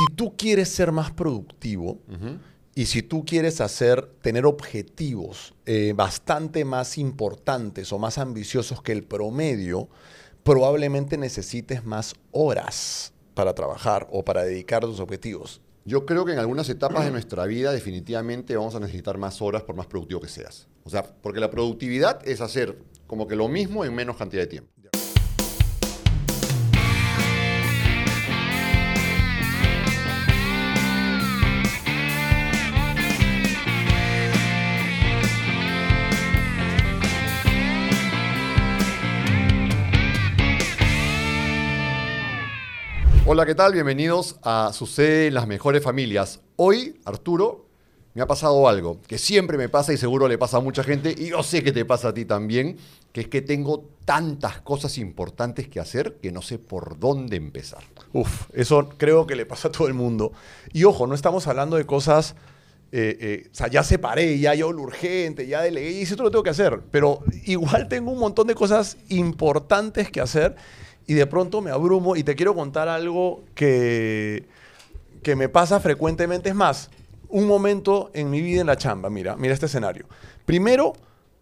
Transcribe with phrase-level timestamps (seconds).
[0.00, 1.98] Si tú quieres ser más productivo
[2.74, 8.92] y si tú quieres hacer, tener objetivos eh, bastante más importantes o más ambiciosos que
[8.92, 9.90] el promedio,
[10.42, 15.60] probablemente necesites más horas para trabajar o para dedicar a tus objetivos.
[15.84, 19.64] Yo creo que en algunas etapas de nuestra vida definitivamente vamos a necesitar más horas
[19.64, 20.66] por más productivo que seas.
[20.84, 24.46] O sea, porque la productividad es hacer como que lo mismo en menos cantidad de
[24.46, 24.72] tiempo.
[43.32, 43.72] Hola, ¿qué tal?
[43.72, 46.40] Bienvenidos a Sucede en las mejores familias.
[46.56, 47.64] Hoy, Arturo,
[48.12, 51.14] me ha pasado algo que siempre me pasa y seguro le pasa a mucha gente
[51.16, 52.76] y yo sé que te pasa a ti también,
[53.12, 57.84] que es que tengo tantas cosas importantes que hacer que no sé por dónde empezar.
[58.12, 60.32] Uf, eso creo que le pasa a todo el mundo.
[60.72, 62.34] Y ojo, no estamos hablando de cosas,
[62.90, 66.32] eh, eh, o sea, ya separé, ya yo lo urgente, ya delegué, y eso lo
[66.32, 70.56] tengo que hacer, pero igual tengo un montón de cosas importantes que hacer
[71.10, 74.46] y de pronto me abrumo y te quiero contar algo que,
[75.24, 76.50] que me pasa frecuentemente.
[76.50, 76.88] Es más,
[77.28, 80.06] un momento en mi vida en la chamba, mira, mira este escenario.
[80.46, 80.92] Primero,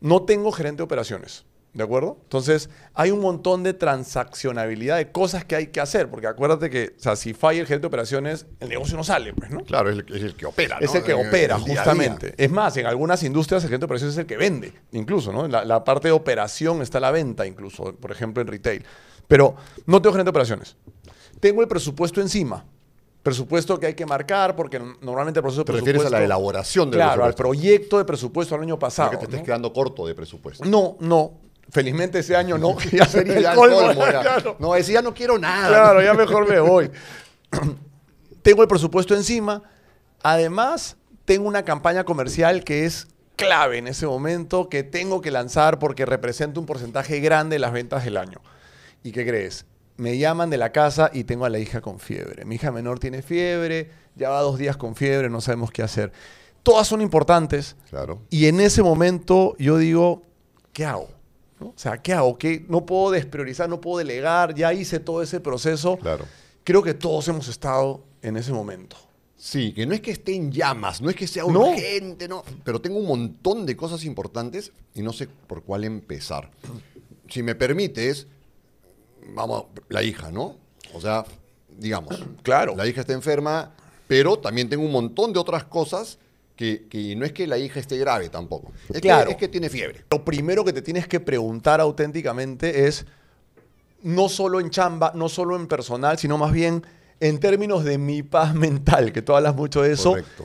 [0.00, 1.44] no tengo gerente de operaciones.
[1.74, 2.16] ¿De acuerdo?
[2.22, 6.94] Entonces, hay un montón de transaccionabilidad de cosas que hay que hacer, porque acuérdate que,
[6.98, 9.62] o sea, si falla el gerente de operaciones, el negocio no sale, pues, ¿no?
[9.64, 10.78] Claro, es el, es el que opera.
[10.80, 10.86] ¿no?
[10.86, 11.76] Es el que opera, el día.
[11.76, 12.32] justamente.
[12.38, 15.46] Es más, en algunas industrias el gerente de operaciones es el que vende, incluso, ¿no?
[15.46, 18.86] La, la parte de operación está la venta, incluso, por ejemplo, en retail.
[19.28, 19.54] Pero
[19.86, 20.76] no tengo gerente de operaciones.
[21.38, 22.64] Tengo el presupuesto encima.
[23.22, 26.90] Presupuesto que hay que marcar, porque normalmente el proceso de Te refieres a la elaboración
[26.90, 29.10] del Claro, al proyecto de presupuesto del año pasado.
[29.10, 29.44] Porque te estés ¿no?
[29.44, 30.64] quedando corto de presupuesto.
[30.64, 31.32] No, no.
[31.70, 32.76] Felizmente ese año no.
[32.92, 33.76] Ya sería el colmo.
[33.76, 34.20] colmo, ya.
[34.22, 34.56] claro.
[34.58, 35.68] No, decía, ya no quiero nada.
[35.68, 36.90] Claro, ya mejor me voy.
[38.42, 39.62] tengo el presupuesto encima.
[40.22, 45.78] Además, tengo una campaña comercial que es clave en ese momento, que tengo que lanzar
[45.78, 48.40] porque representa un porcentaje grande de las ventas del año.
[49.02, 49.64] ¿Y qué crees?
[49.96, 52.44] Me llaman de la casa y tengo a la hija con fiebre.
[52.44, 56.12] Mi hija menor tiene fiebre, ya va dos días con fiebre, no sabemos qué hacer.
[56.62, 57.76] Todas son importantes.
[57.90, 58.20] Claro.
[58.30, 60.22] Y en ese momento yo digo,
[60.72, 61.08] ¿qué hago?
[61.60, 61.68] ¿No?
[61.68, 62.38] O sea, ¿qué hago?
[62.38, 62.64] ¿Qué?
[62.68, 65.96] No puedo despriorizar, no puedo delegar, ya hice todo ese proceso.
[65.96, 66.24] Claro.
[66.62, 68.96] Creo que todos hemos estado en ese momento.
[69.36, 71.70] Sí, que no es que esté en llamas, no es que sea No.
[71.70, 72.44] urgente, no.
[72.64, 76.50] Pero tengo un montón de cosas importantes y no sé por cuál empezar.
[77.28, 78.26] Si me permites,
[79.34, 80.56] vamos, la hija, ¿no?
[80.94, 81.24] O sea,
[81.78, 82.74] digamos, Claro.
[82.76, 83.72] la hija está enferma,
[84.06, 86.18] pero también tengo un montón de otras cosas
[86.56, 88.72] que, que no es que la hija esté grave tampoco.
[88.92, 89.26] Es, Claro.
[89.26, 90.04] que, es que tiene fiebre.
[90.10, 93.06] Lo primero que te tienes que preguntar auténticamente es,
[94.02, 96.84] no solo en chamba, no solo en personal, sino más bien
[97.20, 100.44] en términos de mi paz mental, que tú hablas mucho de eso, Correcto.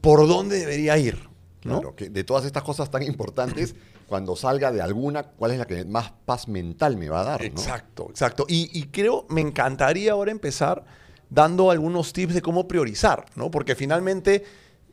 [0.00, 1.28] ¿por dónde debería ir?
[1.64, 1.80] ¿no?
[1.80, 3.74] Claro, que de todas estas cosas tan importantes,
[4.06, 7.40] cuando salga de alguna, ¿cuál es la que más paz mental me va a dar?
[7.40, 7.46] ¿no?
[7.46, 8.46] Exacto, exacto.
[8.48, 10.84] Y, y creo, me encantaría ahora empezar
[11.28, 13.50] dando algunos tips de cómo priorizar, ¿no?
[13.50, 14.44] Porque finalmente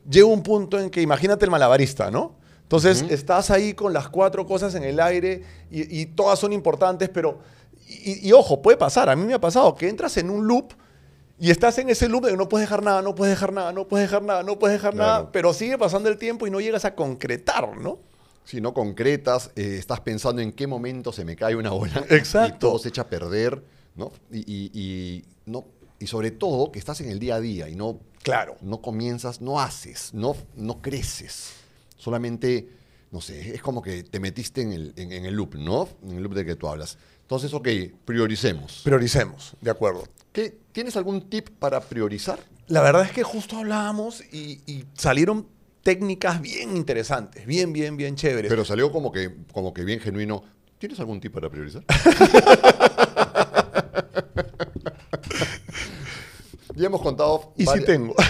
[0.09, 2.35] llega un punto en que, imagínate el malabarista, ¿no?
[2.63, 7.07] Entonces, estás ahí con las cuatro cosas en el aire y, y todas son importantes,
[7.09, 7.40] pero,
[7.88, 10.74] y, y ojo, puede pasar, a mí me ha pasado que entras en un loop
[11.38, 13.74] y estás en ese loop de que no puedes dejar nada, no puedes dejar nada,
[13.74, 15.12] no puedes dejar nada, no puedes dejar Claro.
[15.12, 18.00] nada, pero sigue pasando el tiempo y no llegas a concretar, ¿no?
[18.46, 22.56] Si no concretas, eh, estás pensando en qué momento se me cae una bola Exacto.
[22.56, 23.64] y todo se echa a perder,
[23.96, 24.12] ¿no?
[24.31, 25.66] Y, y- y no,
[26.00, 28.56] y sobre todo que estás en el día a día y no, Claro.
[28.62, 31.54] no comienzas, no haces, no, no creces.
[31.98, 32.70] Solamente,
[33.12, 35.88] no sé, es como que te metiste en el, en, en el loop, ¿no?
[36.04, 36.98] En el loop de que tú hablas.
[37.22, 37.68] Entonces, ok,
[38.06, 38.81] prioricemos.
[38.84, 40.04] Prioricemos, de acuerdo.
[40.31, 42.40] ¿Qué, ¿Tienes algún tip para priorizar?
[42.68, 45.48] La verdad es que justo hablábamos y, y salieron
[45.84, 48.50] técnicas bien interesantes, bien, bien, bien chéveres.
[48.50, 50.44] Pero salió como que, como que bien genuino.
[50.80, 51.84] ¿Tienes algún tip para priorizar?
[56.76, 57.54] ya hemos contado.
[57.58, 58.16] Y sí tengo.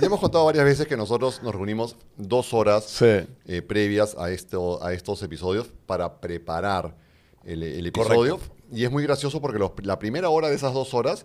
[0.00, 3.04] Ya hemos contado varias veces que nosotros nos reunimos dos horas Sí.
[3.46, 6.96] eh, previas a, esto, a estos episodios para preparar
[7.44, 8.40] el, el episodio.
[8.72, 11.24] Y es muy gracioso porque los- la primera hora de esas dos horas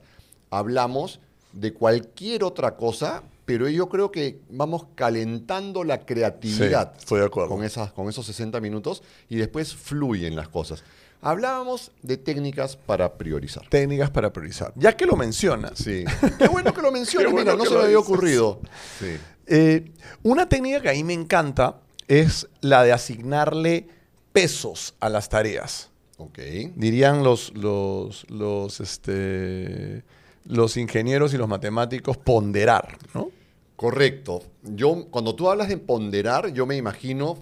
[0.51, 1.19] hablamos
[1.53, 7.25] de cualquier otra cosa, pero yo creo que vamos calentando la creatividad Sí, estoy de
[7.27, 7.49] acuerdo.
[7.49, 10.83] con, esas, con esos 60 minutos y después fluyen las cosas.
[11.21, 13.65] Hablábamos de técnicas para priorizar.
[13.69, 14.73] Técnicas para priorizar.
[14.75, 16.03] Ya que lo mencionas, Sí.
[16.37, 16.91] Qué bueno que lo
[17.31, 18.59] bueno mira, no se me había ocurrido.
[18.99, 19.15] Sí.
[19.47, 19.91] eh,
[20.23, 21.79] una técnica que a mí me encanta
[22.09, 23.87] es la de asignarle
[24.33, 25.89] pesos a las tareas.
[26.17, 26.37] Ok.
[26.75, 30.03] Dirían los, los, los, este,
[30.47, 33.29] los ingenieros y los matemáticos ponderar, ¿no?
[33.75, 34.41] Correcto.
[34.63, 37.37] Yo, cuando tú hablas de ponderar, yo me imagino,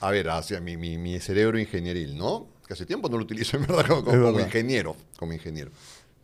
[0.00, 2.48] a ver, hacia mi, mi- mi cerebro ingenieril, ¿no?
[2.66, 4.94] Que hace tiempo no lo utilizo, en verdad, como, ingeniero.
[5.18, 5.70] Como ingeniero.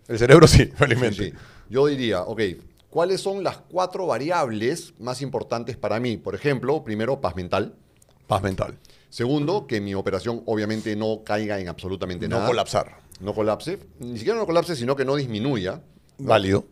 [0.06, 1.30] El cerebro sí, felizmente.
[1.30, 1.32] sí.
[1.70, 2.40] Yo diría, ok,
[2.90, 6.18] ¿cuáles son las cuatro variables más importantes para mí?
[6.18, 7.74] Por ejemplo, primero, paz mental.
[8.26, 8.76] Paz mental.
[9.08, 12.48] Segundo, que mi operación obviamente no caiga en absolutamente No nada.
[12.48, 12.98] colapsar.
[13.20, 13.78] No colapse.
[14.00, 15.80] Ni siquiera no colapse, sino que no disminuya.
[16.18, 16.64] Válido.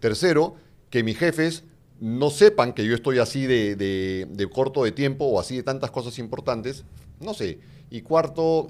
[0.00, 0.56] Tercero,
[0.90, 1.64] que mis jefes
[2.00, 5.62] no sepan que yo estoy así de, de- de corto de tiempo o así de
[5.62, 6.84] tantas cosas importantes.
[7.20, 7.60] No sé.
[7.90, 8.68] Y cuarto,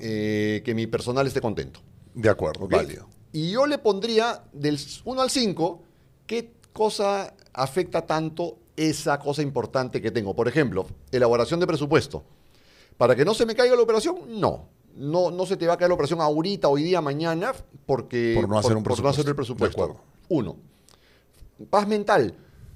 [0.00, 1.80] eh, que mi personal esté contento.
[2.14, 3.06] De acuerdo, válido.
[3.32, 5.82] Y yo le pondría del 1 al 5,
[6.26, 10.34] ¿qué cosa afecta tanto esa cosa importante que tengo?
[10.34, 12.22] Por ejemplo, elaboración de presupuesto.
[12.96, 14.68] Para que no se me caiga la operación, no.
[14.98, 17.52] No, no se te va a caer la operación ahorita, hoy día, mañana,
[17.86, 19.76] porque Por no hacer un por no hacer el presupuesto.
[19.76, 19.78] presupuesto.
[19.78, 20.02] De acuerdo.
[20.28, 20.56] Uno.
[21.70, 22.34] Paz mental,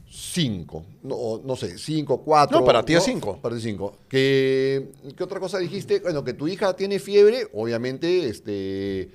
[0.08, 0.84] cinco.
[1.02, 2.60] No, no sé, cinco, cuatro.
[2.60, 3.38] No, para ti es cinco.
[3.42, 3.96] Para ti cinco.
[4.08, 6.00] ¿Qué, ¿Qué otra cosa dijiste?
[6.00, 9.10] Bueno, que tu hija tiene fiebre, obviamente, este,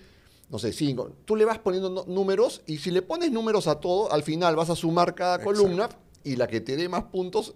[0.49, 1.11] no sé, cinco.
[1.25, 4.55] Tú le vas poniendo no- números y si le pones números a todo, al final
[4.55, 5.53] vas a sumar cada Exacto.
[5.61, 5.89] columna
[6.23, 7.55] y la que te dé más puntos,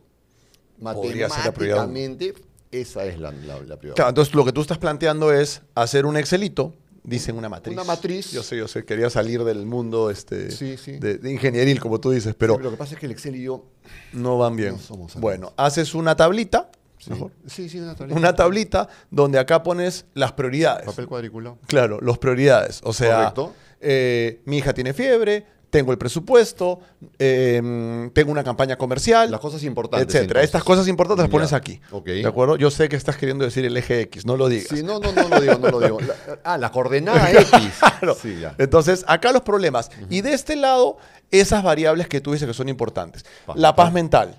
[0.79, 2.33] matemáticamente,
[2.71, 3.95] esa es la, la, la prioridad.
[3.95, 6.73] Claro, entonces lo que tú estás planteando es hacer un Excelito,
[7.03, 7.73] dicen una matriz.
[7.73, 8.31] Una matriz.
[8.31, 10.93] Yo sé, yo sé, quería salir del mundo este, Sí, sí.
[10.93, 13.35] De, de ingenieril, como tú dices, pero Sí, lo que pasa es que el Excel
[13.35, 13.65] y yo...
[14.13, 14.73] no van bien.
[14.73, 16.69] No somos bueno, haces una tablita,
[16.99, 18.19] Sí, mejor, sí, sí, una tablita.
[18.19, 20.85] una tablita donde acá pones las prioridades.
[20.85, 21.57] Papel cuadriculado.
[21.65, 22.79] Claro, los prioridades.
[22.83, 23.33] O sea,
[23.79, 26.79] eh, mi hija tiene fiebre, tengo el presupuesto,
[27.17, 30.07] eh, tengo una campaña comercial, Las cosas importantes.
[30.07, 30.41] etcétera.
[30.41, 30.45] entonces.
[30.45, 31.81] Estas cosas importantes las Ya, pones aquí.
[31.91, 32.05] ok.
[32.05, 32.57] ¿De acuerdo?
[32.57, 34.67] Yo sé que estás queriendo decir el eje X, no lo digas.
[34.69, 35.99] Sí, no, no, no lo digo, no lo digo.
[36.01, 37.51] La- ah, la coordenada X.
[37.99, 38.15] Claro.
[38.21, 38.53] Sí, ya.
[38.57, 39.89] Entonces, acá los problemas.
[40.09, 40.97] Y de este lado,
[41.31, 43.25] esas variables que tú dices que son importantes.
[43.45, 44.35] Paz la paz mental.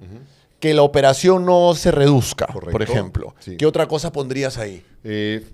[0.61, 3.35] Que la operación no se reduzca, por ejemplo.
[3.41, 3.57] Sí.
[3.57, 4.85] ¿Qué otra cosa pondrías ahí?
[5.03, 5.45] Eh,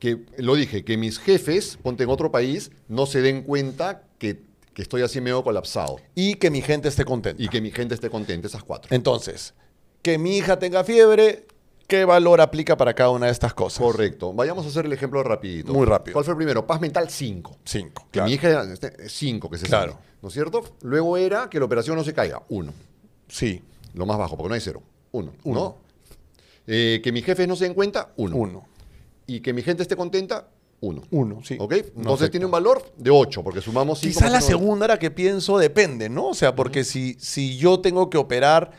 [0.00, 4.40] que lo dije, que mis jefes, ponte en otro país, no se den cuenta que,
[4.78, 5.96] que estoy así medio colapsado.
[6.14, 7.42] Y que mi gente esté contenta.
[7.42, 8.94] Y que mi gente esté contenta, esas cuatro.
[8.94, 9.52] Entonces,
[10.02, 11.48] que mi hija tenga fiebre,
[11.88, 13.80] ¿qué valor aplica para cada una de estas cosas?
[13.80, 14.32] Correcto.
[14.32, 15.74] Vayamos a hacer el ejemplo rapidito.
[15.74, 16.12] Muy rápido.
[16.12, 16.64] ¿Cuál fue el primero?
[16.64, 17.56] Paz mental 5.
[17.64, 18.04] Cinco.
[18.04, 18.28] Que claro.
[18.28, 18.64] mi hija
[19.08, 19.94] 5 que se Claro.
[19.94, 20.62] sale, ¿No es cierto?
[20.82, 22.44] Luego era que la operación no se caiga.
[22.48, 22.72] 1.
[23.26, 23.60] Sí,
[23.94, 24.80] Lo más bajo, porque no hay cero.
[25.10, 25.32] 1.
[25.42, 25.60] Uno.
[25.60, 25.76] ¿No?
[26.68, 28.12] Eh, que mis jefes no se den cuenta.
[28.16, 28.36] 1.
[28.36, 28.68] uno.
[29.26, 30.50] Y que mi gente esté contenta.
[30.80, 31.02] 1.
[31.10, 31.56] Uno, sí.
[31.58, 31.72] ¿Ok?
[31.96, 34.12] Entonces tiene un valor de 8, porque sumamos 5.
[34.14, 36.28] Quizá la segunda era que pienso depende, ¿no?
[36.28, 38.70] O sea, porque si, si yo tengo que operar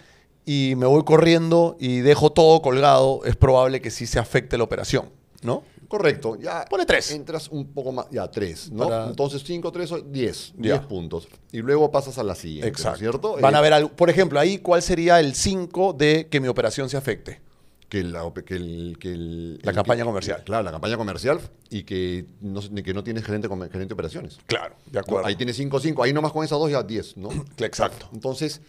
[0.46, 4.64] y me voy corriendo y dejo todo colgado, es probable que sí se afecte la
[4.64, 5.10] operación,
[5.42, 5.64] ¿no?
[5.90, 6.38] Correcto.
[6.40, 7.10] Ya Pone tres.
[7.12, 8.06] Entras un poco más.
[8.12, 8.72] Ya, 3.
[8.72, 8.88] ¿no?
[8.88, 10.54] Para- Entonces 5, 3, 10.
[10.58, 10.74] Ya.
[10.78, 11.28] 10 puntos.
[11.52, 12.68] Y luego pasas a la siguiente.
[12.68, 13.00] ¿no es Exacto.
[13.00, 13.38] ¿Cierto?
[13.42, 16.48] Van Eh, a ver, algo- por ejemplo, ahí, ¿cuál sería el 5 de que mi
[16.48, 17.42] operación se afecte?
[17.90, 20.44] Que la, que el, que el- La el- campaña comercial.
[20.46, 21.40] Claro, la campaña comercial
[21.70, 24.38] y que no, que no tienes gerente, gerente de operaciones.
[24.46, 25.26] Claro, de ¿no?
[25.26, 26.04] Ahí tienes 5, 5.
[26.04, 27.30] Ahí nomás con esas dos ya 10, ¿no?
[27.58, 28.08] Exacto.
[28.14, 28.62] Entonces,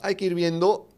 [0.00, 0.88] hay que ir viendo.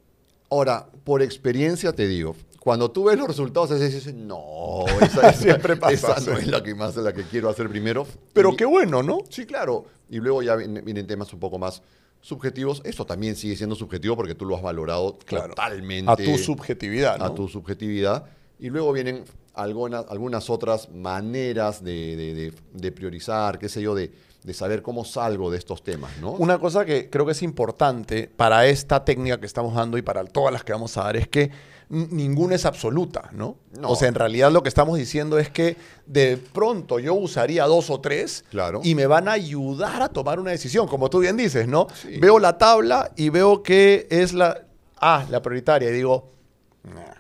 [0.50, 5.76] Ahora, por experiencia te digo, cuando tú ves los resultados, dices, no, esa, esa- Siempre
[5.76, 8.06] pasa, esa no es la que más la que quiero hacer primero.
[8.32, 9.18] Pero Y- qué bueno, ¿no?
[9.30, 9.84] Sí, claro.
[10.08, 11.82] Y luego ya vienen, vienen temas un poco más
[12.24, 12.80] subjetivos.
[12.84, 15.48] Eso también sigue siendo subjetivo porque tú lo has valorado Claro.
[15.50, 16.10] totalmente.
[16.10, 17.24] A tu subjetividad, ¿no?
[17.26, 18.24] A tu subjetividad.
[18.58, 23.94] Y luego vienen algunas, algunas otras maneras de, de- de- de priorizar, qué sé yo,
[23.94, 24.10] de,
[24.42, 26.32] de saber cómo salgo de estos temas, ¿no?
[26.32, 30.24] Una cosa que creo que es importante para esta técnica que estamos dando y para
[30.24, 31.50] todas las que vamos a dar es que
[31.88, 33.56] ninguna es absoluta, ¿no?
[33.78, 33.90] No.
[33.90, 35.76] O sea, en realidad lo que estamos diciendo es que
[36.06, 38.80] de pronto yo usaría dos o tres Claro.
[38.82, 41.86] y me van a ayudar a tomar una decisión, como tú bien dices, ¿no?
[42.00, 42.18] Sí.
[42.18, 44.62] Veo la tabla y veo que es la
[44.98, 46.30] A, la prioritaria, y digo,
[46.84, 47.14] "Nah".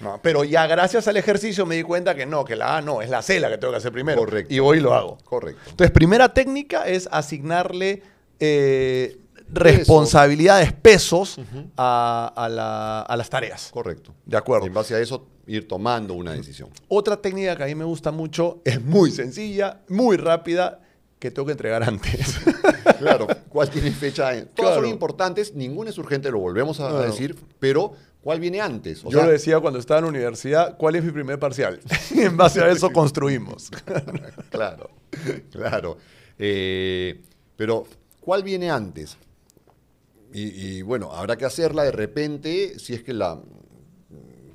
[0.00, 3.00] No, pero ya gracias al ejercicio me di cuenta que no, que la A no,
[3.00, 4.18] es la C la que tengo que hacer primero.
[4.18, 4.52] Correcto.
[4.52, 5.16] Y voy y lo hago.
[5.24, 5.62] Correcto.
[5.70, 8.02] Entonces, primera técnica es asignarle
[8.38, 9.16] eh,
[9.50, 11.38] responsabilidades, pesos
[11.76, 13.70] a, a la- a las tareas.
[13.72, 14.14] Correcto.
[14.24, 14.66] De acuerdo.
[14.66, 16.68] En base a eso, ir tomando una decisión.
[16.88, 20.80] Otra técnica que a mí me gusta mucho es muy sencilla, muy rápida,
[21.18, 22.36] que tengo que entregar antes.
[22.98, 24.32] Claro, ¿cuál tiene fecha?
[24.32, 24.74] Todas Claro.
[24.80, 27.04] son importantes, ninguna es urgente, lo volvemos a, Claro.
[27.04, 29.04] decir, pero ¿cuál viene antes?
[29.04, 31.78] O Yo sea, le decía cuando estaba en la universidad, ¿cuál es mi primer parcial?
[32.10, 33.70] Y en base a eso construimos.
[34.50, 34.90] claro,
[35.52, 35.98] claro.
[36.40, 37.20] Eh,
[37.56, 37.86] pero,
[38.20, 39.16] ¿cuál viene antes?
[40.32, 40.42] Y,
[40.78, 43.40] y, bueno, habrá que hacerla de repente, si es que la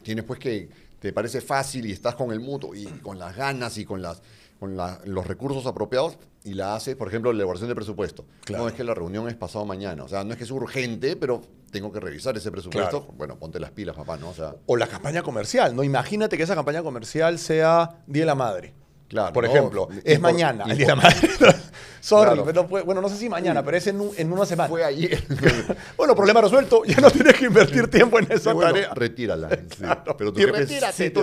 [0.03, 3.77] tienes pues que te parece fácil y estás con el mutuo y con las ganas
[3.77, 4.21] y con las
[4.59, 8.25] con la- los recursos apropiados y la haces, por ejemplo, la elaboración de presupuesto.
[8.45, 8.63] Claro.
[8.63, 10.03] No es que la reunión es pasado mañana.
[10.05, 13.01] O sea, no es que es urgente, pero tengo que revisar ese presupuesto.
[13.01, 13.13] Claro.
[13.17, 14.29] Bueno, ponte las pilas, papá, ¿no?
[14.29, 15.83] O sea, O la campaña comercial, ¿no?
[15.83, 18.73] Imagínate que esa campaña comercial sea Día de la Madre.
[19.13, 19.49] Claro, Por ¿no?
[19.49, 21.29] ejemplo, es por- mañana, el Día de la Madre.
[22.01, 22.43] Sorry, Claro.
[22.45, 24.67] pero fue- bueno, no sé si mañana, pero es en, un- en una semana.
[24.69, 25.23] fue ayer.
[25.97, 26.83] Bueno, problema resuelto.
[26.83, 28.93] Ya no tienes que invertir tiempo en esa Sí, bueno, tarea.
[28.93, 29.49] retírala.
[29.69, 29.77] sí.
[29.77, 30.17] Claro.
[30.17, 31.13] Pero tu Y jefe retírate sí.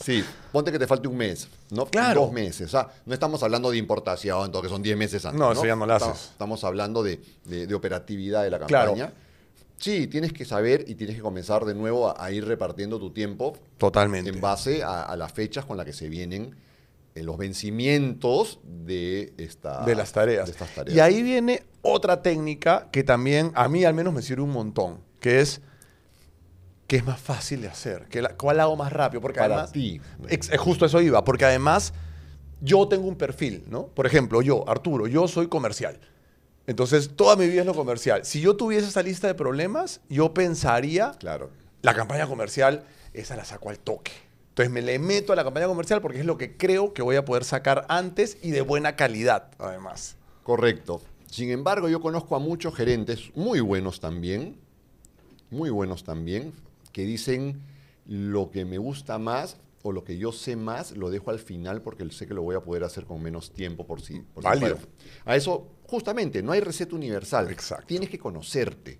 [0.00, 1.86] Sí, ponte que te falte un mes, ¿no?
[1.86, 2.20] Claro.
[2.22, 2.68] Dos meses.
[2.68, 5.40] O sea, no estamos hablando de importación, que son 10 meses antes.
[5.40, 6.30] No, eso ya no lo Estamos- haces.
[6.30, 8.94] Estamos hablando de, de- de operatividad de la Claro.
[9.78, 13.10] Sí, tienes que saber y tienes que comenzar de nuevo a, a ir repartiendo tu
[13.10, 14.28] tiempo Totalmente.
[14.30, 16.56] en base a, a las fechas con las que se vienen
[17.14, 20.46] eh, los vencimientos de, esta, de las tareas.
[20.46, 20.96] de estas tareas.
[20.96, 24.98] Y ahí viene otra técnica que también a mí al menos me sirve un montón,
[25.20, 25.60] que es
[26.86, 29.72] que es más fácil de hacer, que la- cuál hago más rápido, porque Para además
[29.72, 30.00] ti.
[30.28, 31.92] Ex- eh, justo eso iba, porque además
[32.62, 33.88] yo tengo un perfil, ¿no?
[33.88, 36.00] Por ejemplo, yo, Arturo, yo soy comercial.
[36.68, 38.26] Entonces, toda mi vida es lo comercial.
[38.26, 41.48] Si yo tuviese esa lista de problemas, yo pensaría Claro.
[41.80, 42.84] la campaña comercial,
[43.14, 44.12] esa la saco al toque.
[44.50, 47.16] Entonces me le meto a la campaña comercial porque es lo que creo que voy
[47.16, 50.16] a poder sacar antes y de buena calidad, además.
[50.42, 51.00] Correcto.
[51.30, 54.58] Sin embargo, yo conozco a muchos gerentes muy buenos también,
[55.50, 56.52] muy buenos también,
[56.92, 57.62] que dicen
[58.04, 61.80] lo que me gusta más o lo que yo sé más lo dejo al final
[61.80, 64.76] porque sé que lo voy a poder hacer con menos tiempo por si, por Válido.
[65.24, 67.50] A eso, justamente, no hay receta universal.
[67.50, 67.86] Exacto.
[67.86, 68.98] Tienes que conocerte.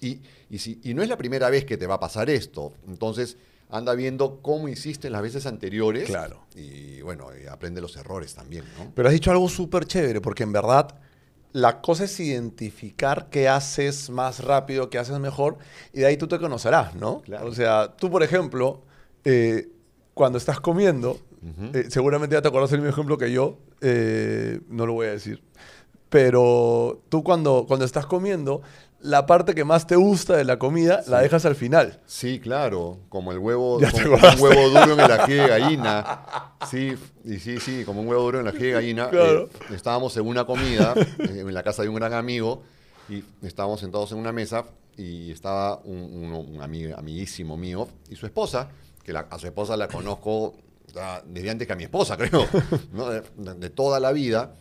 [0.00, 2.72] Y, y, si, y no es la primera vez que te va a pasar esto.
[2.88, 3.36] Entonces,
[3.70, 6.06] anda viendo cómo hiciste en las veces anteriores.
[6.06, 6.46] Claro.
[6.54, 8.92] Y bueno, y aprende los errores también, ¿no?
[8.94, 10.98] Pero has dicho algo súper chévere, porque en verdad
[11.52, 15.58] la cosa es identificar qué haces más rápido, qué haces mejor,
[15.92, 17.20] y de ahí tú te conocerás, ¿no?
[17.20, 17.46] Claro.
[17.46, 18.82] O sea, tú, por ejemplo,
[19.24, 19.68] eh,
[20.14, 21.20] cuando estás comiendo,
[21.72, 25.10] eh, seguramente ya te acuerdas el mismo ejemplo que yo, eh, no lo voy a
[25.10, 25.42] decir,
[26.14, 28.62] pero tú cuando, cuando estás comiendo,
[29.00, 32.00] la parte que más te gusta de la comida la dejas al final.
[32.06, 36.54] Sí, claro, como el huevo, como un huevo duro en el ají de gallina.
[36.70, 36.94] Sí,
[37.24, 39.08] y sí, sí, como un huevo duro en el ají de gallina.
[39.10, 39.46] Claro.
[39.70, 42.62] Eh, estábamos en una comida eh, en la casa de un gran amigo
[43.08, 44.64] y estábamos sentados en una mesa
[44.96, 48.68] y estaba un, un- un ami- amiguísimo mío y su esposa,
[49.02, 50.54] que la- a su esposa la conozco
[50.96, 52.46] ah, desde antes que a mi esposa, creo,
[52.92, 53.10] ¿no?
[53.10, 54.54] de, de- de toda la vida.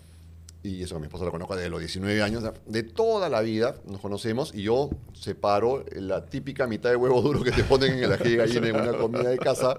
[0.64, 2.42] Y eso, mi esposa la conozco desde los 19 años.
[2.66, 7.44] De toda la vida nos conocemos y yo separo la típica mitad de huevo duro
[7.44, 9.76] que te ponen en el ají de gallina en una comida de casa,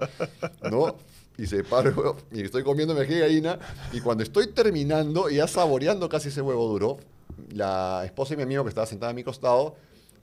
[0.69, 0.95] ¿no?
[1.39, 3.59] Y separo y estoy comiendo mi ají de gallina
[3.93, 6.97] y cuando estoy terminando y ya saboreando casi ese huevo duro,
[7.51, 9.75] la esposa y mi amigo que estaba sentada a mi costado,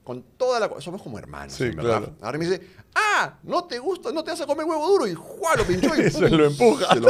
[0.05, 0.69] con toda la...
[0.81, 1.81] Somos como hermanos, Sí, verdad.
[1.83, 2.13] claro.
[2.21, 2.61] Ahora me dice,
[2.95, 5.55] ah, no te gusta, no te vas a comer huevo duro y ¡juá!
[5.57, 6.37] lo pinchó y Y se ¡pum!
[6.37, 6.93] lo empuja.
[6.93, 7.09] Se lo-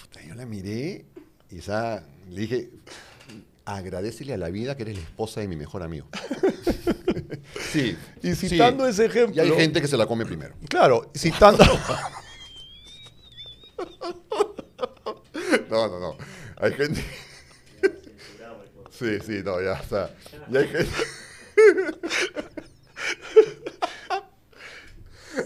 [0.00, 1.04] Puta, yo la miré
[1.50, 2.70] y ya le dije,
[3.64, 6.08] agradecele a la vida que eres la esposa de mi mejor amigo.
[7.72, 7.96] sí.
[8.22, 8.48] Y sí.
[8.48, 9.36] citando ese ejemplo...
[9.36, 10.54] Y hay gente que se la come primero.
[10.68, 11.64] Claro, citando...
[15.70, 16.16] No, no, no.
[16.58, 17.04] Hay gente...
[18.90, 20.10] Sí, sí, no, ya está.
[20.50, 20.92] Y hay gente...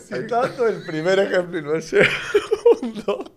[0.06, 3.34] citando el primer ejemplo y no el segundo...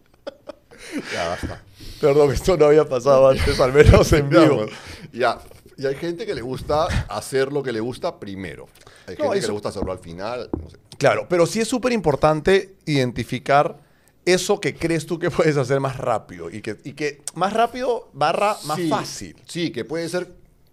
[1.13, 1.63] Ya, basta.
[2.07, 4.65] Perdón, esto no había pasado antes, al menos en vivo.
[5.13, 5.39] Ya.
[5.77, 8.67] Y hay gente que le gusta hacer lo que le gusta primero.
[9.07, 10.49] Hay No, gente que le gusta hacerlo al final.
[10.61, 10.77] No sé.
[10.97, 13.77] Claro, pero sí es súper importante identificar
[14.25, 18.09] eso que crees tú que puedes hacer más rápido y que, y que más rápido
[18.13, 19.35] barra más Sí, fácil.
[19.47, 20.27] Sí, que puede ser,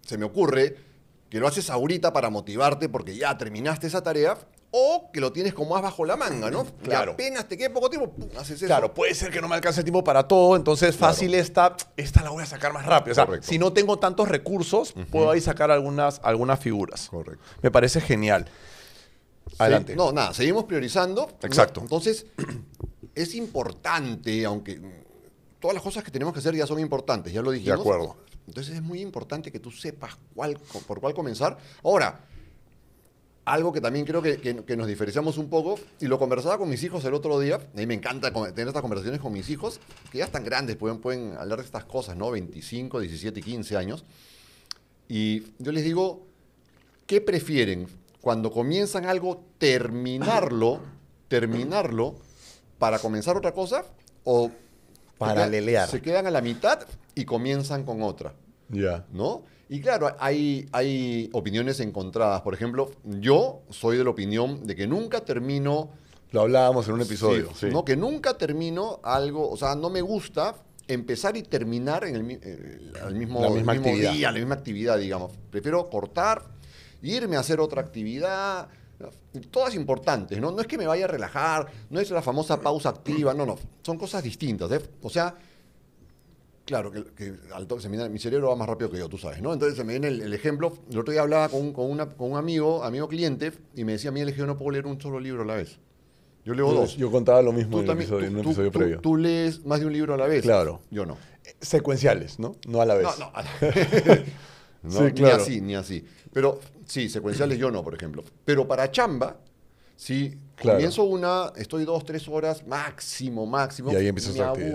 [0.05, 0.77] se me ocurre,
[1.29, 4.37] que lo haces ahorita para motivarte porque ya terminaste esa tarea,
[4.73, 6.65] o que lo tienes como más bajo la manga, ¿no?
[6.83, 7.13] Claro.
[7.13, 8.67] Y apenas te queda poco tiempo, pum, haces eso.
[8.67, 11.13] Claro, puede ser que no me alcance el tiempo para todo, entonces Claro.
[11.13, 13.13] fácil esta, esta la voy a sacar más rápido.
[13.13, 13.49] O sea, Correcto.
[13.49, 17.09] si no tengo tantos recursos, puedo ahí sacar algunas, algunas figuras.
[17.09, 17.43] Correcto.
[17.63, 18.47] Me parece genial.
[19.59, 19.93] Adelante.
[19.93, 21.27] Sí, no, nada, seguimos priorizando.
[21.43, 21.47] ¿no?
[21.47, 21.81] Exacto.
[21.81, 22.27] Entonces,
[23.15, 24.81] es importante, aunque
[25.59, 27.81] todas las cosas que tenemos que hacer ya son importantes, ya lo dijimos.
[27.81, 28.17] acuerdo.
[28.47, 31.59] Entonces es muy importante que tú sepas cuál, por cuál comenzar.
[31.85, 32.21] Ahora,
[33.45, 36.69] algo que también creo que, que- que nos diferenciamos un poco, y lo conversaba con
[36.69, 39.81] mis hijos el otro día, a mí me encanta tener estas conversaciones con mis hijos,
[40.13, 42.31] que ya están grandes, pueden, pueden hablar de estas cosas, ¿no?
[42.31, 44.05] 25, 17 y 15 años.
[45.09, 46.27] Y yo les digo,
[47.07, 47.89] ¿qué prefieren?
[48.21, 50.81] Cuando comienzan algo, terminarlo,
[51.29, 52.15] terminarlo
[52.79, 53.85] para comenzar otra cosa
[54.25, 54.51] o
[55.19, 55.89] Paralelear.
[55.89, 58.35] Se quedan a la mitad y comienzan con otra,
[58.71, 59.05] Ya.
[59.13, 59.45] ¿no?
[59.69, 62.43] Y claro, hay, hay opiniones encontradas.
[62.43, 65.91] Por ejemplo, yo soy de la opinión de que nunca termino
[66.33, 67.51] Lo hablábamos en un episodio.
[67.55, 67.85] Sí, ¿no?
[67.85, 70.55] Que nunca termino algo, o sea, no me gusta
[70.89, 72.81] empezar y terminar en el, eh,
[73.13, 74.13] mismo, La misma el mismo actividad.
[74.13, 75.33] día, la misma actividad, digamos.
[75.51, 76.43] Prefiero cortar,
[77.03, 78.69] irme a hacer otra actividad.
[79.51, 80.51] Todas importantes, ¿no?
[80.51, 83.57] No es que me vaya a relajar, no es la famosa pausa activa, no, no.
[83.83, 84.71] Son cosas distintas.
[84.73, 84.81] ¿eh?
[85.01, 85.35] O sea,
[86.71, 89.09] Claro, que, que al toque se me viene- mi cerebro va más rápido que yo,
[89.09, 89.53] tú sabes, ¿no?
[89.53, 90.73] Entonces se me viene el, el ejemplo.
[90.89, 93.93] El otro día hablaba con, un- con una- con un amigo, amigo cliente, y me
[93.93, 95.79] decía, que yo no puedo leer un solo libro a la vez.
[96.45, 96.97] Yo leo dos.
[96.97, 99.01] Yo contaba lo mismo en, el también- episodio, en tú- un tú- episodio tú- previo.
[99.01, 100.43] Tú lees más de un libro a la vez.
[100.43, 100.81] Claro.
[100.93, 101.17] Yo no.
[101.61, 102.55] Secuenciales, ¿no?
[102.69, 103.09] No a la vez.
[103.19, 103.33] No, no.
[104.83, 105.37] No, Sí, claro.
[105.37, 106.05] Ni así, ni así.
[106.33, 108.25] Pero sí, secuenciales yo no, por ejemplo.
[108.47, 109.37] Pero para chamba,
[109.97, 110.77] sí, Claro.
[110.79, 113.93] comienzo una, estoy dos, tres horas, máximo, máximo.
[113.93, 114.75] Y ahí empiezas Me otra actividad.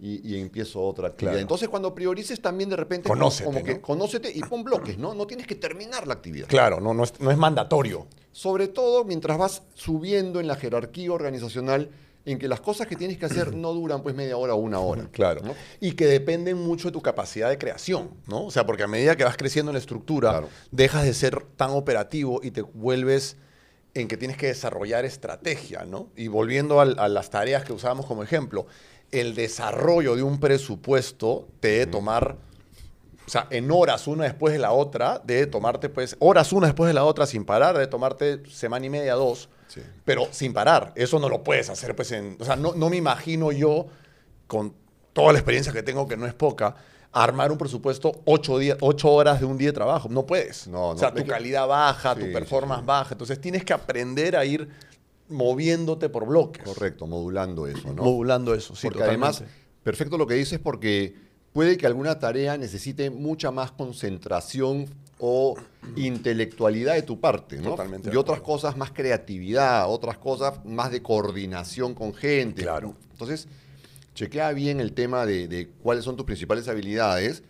[0.00, 1.32] Y, y empiezo otra actividad.
[1.32, 1.42] Claro.
[1.42, 3.82] Entonces, cuando priorices también de repente, Conócete, como que ¿no?
[3.82, 5.14] conócete y pon bloques, ¿no?
[5.14, 6.46] No tienes que terminar la actividad.
[6.48, 8.06] Claro, no, no, es, no es mandatorio.
[8.32, 11.90] Sobre todo mientras vas subiendo en la jerarquía organizacional,
[12.24, 14.78] en que las cosas que tienes que hacer no duran pues media hora o una
[14.78, 15.08] hora.
[15.10, 15.40] Claro.
[15.44, 15.54] ¿no?
[15.80, 18.44] Y que dependen mucho de tu capacidad de creación, ¿no?
[18.44, 20.48] O sea, porque a medida que vas creciendo en la estructura, Claro.
[20.70, 23.36] dejas de ser tan operativo y te vuelves
[23.94, 26.10] en que tienes que desarrollar estrategia, ¿no?
[26.14, 28.66] Y volviendo al- a, las tareas que usábamos como ejemplo,
[29.12, 32.36] el desarrollo de un presupuesto te debe tomar,
[33.26, 36.88] o sea, en horas una después de la otra, debe tomarte, pues, horas una después
[36.88, 39.82] de la otra sin parar, debe tomarte semana y media, dos, Sí.
[40.04, 40.92] pero sin parar.
[40.96, 43.86] Eso no lo puedes hacer, pues, en, o sea, no, no me imagino yo,
[44.46, 44.72] con
[45.12, 46.74] toda la experiencia que tengo, que no es poca,
[47.12, 50.08] armar un presupuesto ocho, días, ocho horas de un día de trabajo.
[50.10, 50.66] No puedes.
[50.68, 52.86] No, o sea, no, tu calidad baja, Sí, tu sí, performance sí.
[52.86, 53.08] baja.
[53.12, 54.68] Entonces tienes que aprender a ir
[55.28, 56.62] moviéndote por bloques.
[56.62, 58.02] Correcto, modulando eso, ¿no?
[58.02, 59.42] Modulando eso, sí, porque además,
[59.82, 61.14] perfecto lo que dices porque
[61.52, 64.86] puede que alguna tarea necesite mucha más concentración
[65.18, 65.56] o
[65.96, 67.70] intelectualidad de tu parte, ¿no?
[67.70, 72.62] Totalmente Y otras cosas más creatividad, otras cosas más de coordinación con gente.
[72.62, 72.94] Claro.
[73.12, 73.48] Entonces,
[74.14, 77.42] chequea bien el tema de, de cuáles son tus principales habilidades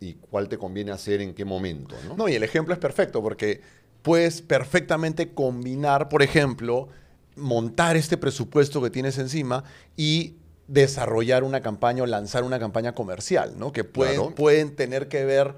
[0.00, 2.16] y cuál te conviene hacer en qué momento, ¿no?
[2.16, 3.60] No, y el ejemplo es perfecto porque
[4.02, 6.88] puedes perfectamente combinar, por ejemplo,
[7.36, 9.64] montar este presupuesto que tienes encima
[9.96, 10.34] y
[10.68, 13.72] desarrollar una campaña o lanzar una campaña comercial, ¿no?
[13.72, 14.34] Que pueden, Claro.
[14.34, 15.54] pueden tener que ver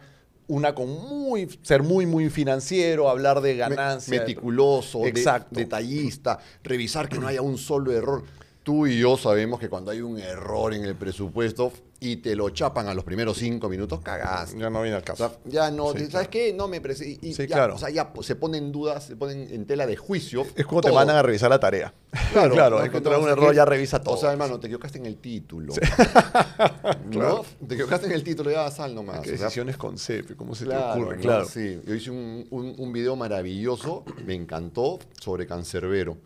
[0.48, 4.20] una con muy, ser muy, muy financiero, hablar de Me- ganancia.
[4.20, 5.48] Meticuloso, de- Exacto.
[5.58, 8.24] detallista, revisar que no haya un solo error.
[8.62, 12.50] Tú y yo sabemos que cuando hay un error en el presupuesto y te lo
[12.50, 14.58] chapan a los primeros cinco minutos, cagaste.
[14.58, 15.28] Ya no viene al O caso.
[15.28, 16.30] sea, ya no, Sí, ¿sabes claro.
[16.30, 16.52] qué?
[16.52, 17.18] No me parece.
[17.22, 17.76] Y, Sí, ya, claro.
[17.76, 20.46] O sea, ya se ponen en dudas, se ponen en tela de juicio.
[20.56, 21.92] Es como te mandan a revisar la tarea.
[22.32, 24.14] Claro, claro no, encontrar no, un error que- ya revisa todo.
[24.14, 25.72] O sea, hermano, te equivocaste en el título.
[27.06, 27.10] ¿No?
[27.10, 27.44] Claro.
[27.66, 29.20] Te equivocaste en el título, ya sal nomás.
[29.20, 30.36] ¿Qué o sea, decisiones con CEP?
[30.36, 31.18] ¿Cómo se te ocurre?
[31.18, 31.46] Claro.
[31.46, 36.16] Sí, yo hice un, un, un video maravilloso, me encantó, sobre Cancerbero.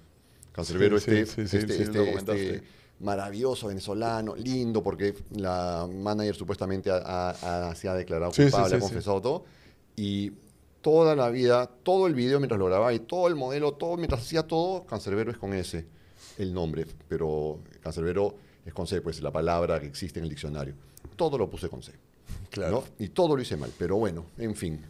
[0.52, 2.54] Cancerbero, este, sí, sí, sí, este, sí, este- lo comentaste.
[2.56, 6.98] este maravilloso venezolano, lindo, porque la manager supuestamente ha-
[7.30, 9.44] ha- ha- se ha declarado Sí, sí, culpable, sí, ha confesado todo.
[9.96, 10.32] Y
[10.82, 14.22] toda la vida, todo el video mientras lo grababa y todo el modelo, todo mientras
[14.22, 15.86] hacía todo, Cancerbero es con ese,
[16.38, 18.34] el nombre, pero Cancerbero
[18.64, 20.74] es con C, pues la palabra que existe en el diccionario.
[21.16, 21.92] Todo lo puse con C.
[22.50, 22.84] Claro.
[22.98, 23.04] ¿no?
[23.04, 24.84] Y todo lo hice mal, pero bueno, en fin.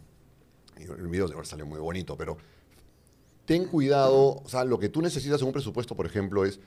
[0.77, 2.37] El video salió muy bonito, pero
[3.45, 6.59] ten cuidado, o sea, lo que tú necesitas en un presupuesto, por ejemplo, es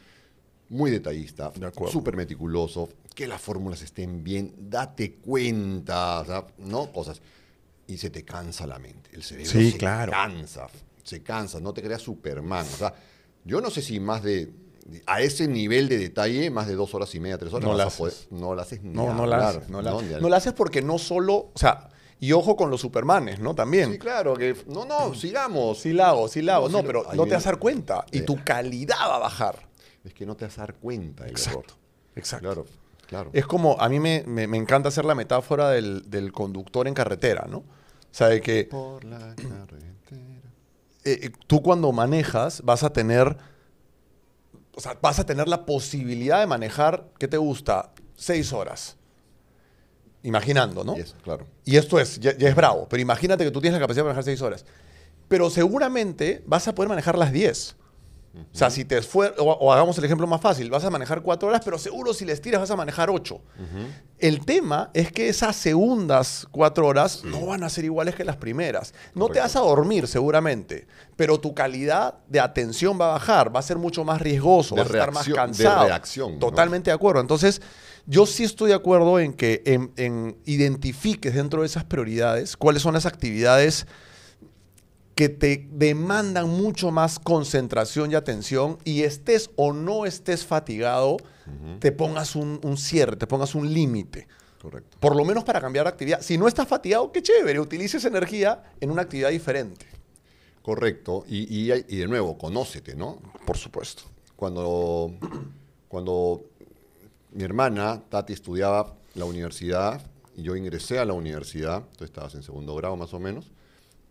[0.68, 6.90] muy detallista, De súper meticuloso, que las fórmulas estén bien, date cuenta, o sea, ¿no?
[6.92, 7.20] Cosas.
[7.86, 10.10] Y se te cansa la mente, el cerebro Sí, se claro.
[10.12, 10.66] cansa,
[11.02, 12.94] se cansa, no te creas Superman, o sea,
[13.44, 14.50] yo no sé si más de,
[15.06, 17.84] a ese nivel de detalle, más de dos horas y media, tres horas, No la
[17.84, 18.26] haces.
[18.30, 19.68] no la haces ni No, no la haces.
[19.68, 20.28] No la, ¿no?
[20.30, 23.54] La haces porque no solo, o sea, y ojo con los supermanes, ¿no?
[23.54, 23.92] También.
[23.92, 25.78] Sí, claro, que no, no, sigamos.
[25.80, 26.70] Sí la hago, sí la hago.
[26.70, 28.06] No, pero no te vas a dar cuenta.
[28.10, 28.22] Y Eh.
[28.22, 29.68] tu calidad va a bajar.
[30.04, 31.58] Es que no te vas a dar cuenta del Exacto.
[31.60, 31.76] error.
[32.16, 32.46] Exacto.
[32.46, 32.66] Claro,
[33.06, 33.30] claro.
[33.32, 36.94] Es como, a mí me, me- me encanta hacer la metáfora del, del conductor en
[36.94, 37.58] carretera, ¿no?
[37.58, 37.64] O
[38.16, 39.88] sea, de que Por la carretera.
[41.04, 43.36] eh, eh, tú cuando manejas vas a tener,
[44.74, 47.92] o sea, vas a tener la posibilidad de manejar, ¿qué te gusta?
[48.14, 48.96] Seis horas.
[50.22, 50.96] Imaginando, ¿no?
[50.96, 51.46] Y eso, claro.
[51.64, 54.08] Y esto es, ya, ya es bravo, pero imagínate que tú tienes la capacidad de
[54.08, 54.64] manejar seis horas.
[55.28, 57.76] Pero seguramente vas a poder manejar las 10.
[58.52, 61.22] O sea, si te fue, o, o hagamos el ejemplo más fácil, vas a manejar
[61.22, 63.40] cuatro horas, pero seguro si les tiras vas a manejar ocho.
[64.18, 68.36] El tema es que esas segundas cuatro horas no van a ser iguales que las
[68.36, 68.92] primeras.
[69.14, 73.60] No te vas a dormir seguramente, pero tu calidad de atención va a bajar, va
[73.60, 75.86] a ser mucho más riesgoso, De vas a estar más de cansado.
[75.86, 76.38] reacción, ¿no?
[76.40, 77.20] Totalmente de acuerdo.
[77.20, 77.60] Entonces,
[78.06, 82.82] yo sí estoy de acuerdo en que en, en identifiques dentro de esas prioridades cuáles
[82.82, 83.86] son las actividades
[85.14, 91.16] que te demandan mucho más concentración y atención y estés o no estés fatigado,
[91.78, 94.26] te pongas un, un cierre, te pongas un límite.
[94.60, 94.96] Correcto.
[94.98, 96.20] Por lo menos para cambiar de actividad.
[96.22, 99.86] Si no estás fatigado, qué chévere, utilice esa energía en una actividad diferente.
[100.62, 101.24] Correcto.
[101.28, 103.18] Y, y- y de nuevo, conócete, ¿no?
[103.46, 104.04] Por supuesto.
[104.36, 105.12] Cuando,
[105.88, 106.42] cuando
[107.32, 110.00] mi hermana, Tati, estudiaba la universidad
[110.36, 113.50] y yo ingresé a la universidad, tú estabas en segundo grado más o menos.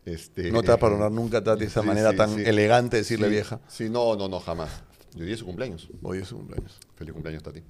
[0.05, 2.43] Este, No te va a perdonar nunca, Tati, esa Sí, manera sí, tan sí.
[2.45, 3.59] elegante de decirle Sí, vieja.
[3.67, 4.69] Sí, no, no, no, jamás.
[5.15, 5.87] Yo dije su cumpleaños.
[6.01, 6.77] Hoy es su cumpleaños.
[6.95, 7.61] Feliz cumpleaños, Tati.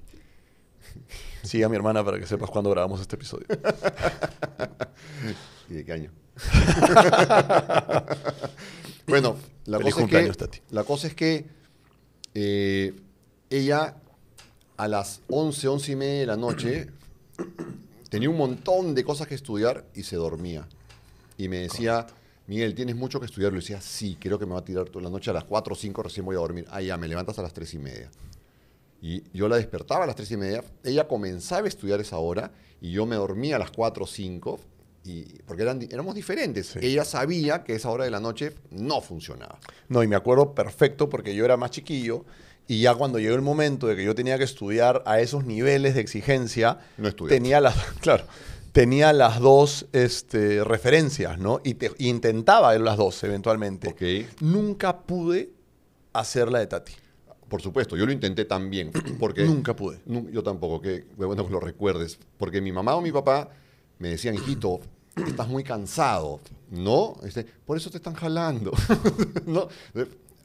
[1.42, 3.46] Sigue a mi hermana para que sepas cuándo grabamos este episodio.
[5.70, 6.10] ¿Y de qué año?
[9.06, 10.60] bueno, la Feliz cosa, es que, Tati.
[10.70, 11.46] la cosa es que
[12.34, 12.94] eh,
[13.50, 13.96] ella
[14.76, 16.88] a las 11, 11 y media de la noche
[18.10, 20.66] tenía un montón de cosas que estudiar y se dormía.
[21.36, 22.06] Y me decía,
[22.46, 23.52] Miguel, ¿tienes mucho que estudiar?
[23.52, 25.72] Le decía, sí, creo que me va a tirar toda la noche a las 4
[25.72, 26.66] o 5 recién voy a dormir.
[26.70, 28.10] Ah, ya, me levantas a las 3 y media.
[29.00, 32.52] Y yo la despertaba a las 3 y media, ella comenzaba a estudiar esa hora
[32.80, 34.60] y yo me dormía a las 4 o 5,
[35.04, 36.68] y, porque eran, éramos diferentes.
[36.68, 36.78] Sí.
[36.82, 39.58] Ella sabía que esa hora de la noche no funcionaba.
[39.88, 42.24] No, y me acuerdo perfecto porque yo era más chiquillo
[42.66, 45.94] y ya cuando llegó el momento de que yo tenía que estudiar a esos niveles
[45.94, 48.24] de exigencia, No tenía las, claro,
[48.74, 51.60] tenía las dos este, referencias, ¿no?
[51.62, 53.88] Y te- intentaba ver las dos eventualmente.
[53.88, 54.42] Ok.
[54.42, 55.52] Nunca pude
[56.12, 56.92] hacer la de Tati.
[57.48, 59.44] Por supuesto, yo lo intenté también, porque...
[59.44, 60.00] Nunca pude.
[60.32, 62.18] Yo tampoco, que bueno que lo recuerdes.
[62.36, 63.48] Porque mi mamá o mi papá
[64.00, 64.80] me decían, hijito,
[65.24, 67.14] estás muy cansado, ¿no?
[67.22, 68.72] Este, por eso te están jalando.
[69.46, 69.68] ¿No?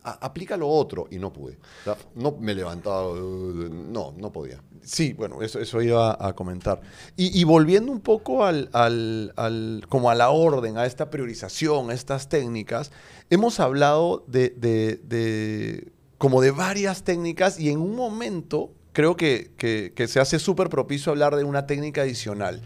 [0.05, 1.07] Eh, aplica lo otro.
[1.11, 1.57] Y no pude.
[1.81, 4.61] O sea, no me levantaba, uh, no, no podía.
[4.81, 6.81] Sí, bueno, eso, eso iba a comentar.
[7.17, 11.89] Y, y volviendo un poco al, al- al- como a la orden, a esta priorización,
[11.89, 12.91] a estas técnicas,
[13.29, 19.51] hemos hablado de, de- de- como de varias técnicas y en un momento creo que,
[19.57, 22.61] que- que se hace súper propicio hablar de una técnica adicional.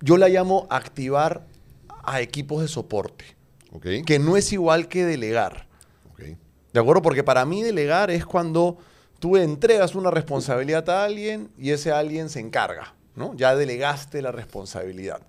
[0.00, 1.46] Yo la llamo activar
[2.04, 3.24] a equipos de soporte,
[4.04, 5.66] que no es igual que delegar.
[6.74, 7.02] ¿De acuerdo?
[7.02, 8.78] Porque para mí delegar es cuando
[9.20, 13.32] tú entregas una responsabilidad a alguien y ese alguien se encarga, ¿no?
[13.36, 15.22] Ya delegaste la responsabilidad.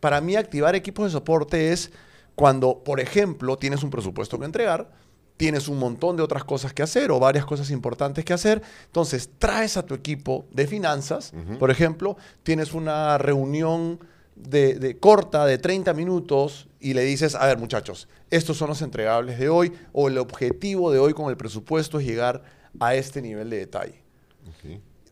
[0.00, 1.92] Para mí activar equipos de soporte es
[2.34, 4.90] cuando, por ejemplo, tienes un presupuesto que entregar,
[5.36, 9.30] tienes un montón de otras cosas que hacer o varias cosas importantes que hacer, entonces
[9.38, 14.00] traes a tu equipo de finanzas, por ejemplo, tienes una reunión
[14.38, 18.82] de, de corta de 30 minutos y le dices, a ver muchachos, estos son los
[18.82, 22.42] entregables de hoy o el objetivo de hoy con el presupuesto es llegar
[22.78, 24.02] a este nivel de detalle.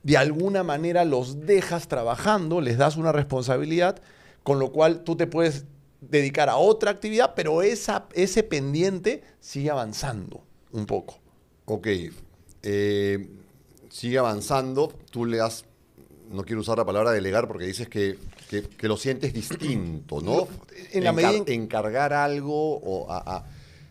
[0.02, 4.00] De alguna manera los dejas trabajando, les das una responsabilidad,
[4.44, 5.64] con lo cual tú te puedes
[6.00, 11.18] dedicar a otra actividad, pero esa, ese pendiente sigue avanzando un poco.
[11.64, 11.88] Ok.
[12.62, 13.28] eh,
[13.90, 14.92] sigue avanzando.
[15.10, 15.64] Tú le das.
[16.30, 18.18] No quiero usar la palabra delegar porque dices que,
[18.50, 20.46] que- que lo sientes distinto, ¿no?
[20.92, 23.44] En la medida en- Encargar algo o a, a-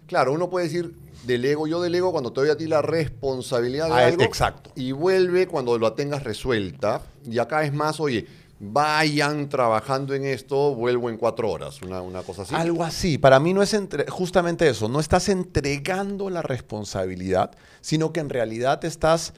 [0.08, 0.94] Claro, uno puede decir,
[1.26, 4.22] delego, yo delego cuando te doy a ti la responsabilidad de Ah, algo.
[4.24, 4.72] exacto.
[4.76, 7.02] Y vuelve cuando lo tengas resuelta.
[7.30, 8.28] Y acá es más, oye,
[8.60, 11.82] vayan trabajando en esto, vuelvo en cuatro horas.
[11.82, 12.54] Una, una cosa así.
[12.56, 13.18] Algo así.
[13.18, 14.88] Para mí no es entre- justamente eso.
[14.88, 19.34] No estás entregando la responsabilidad, sino que en realidad estás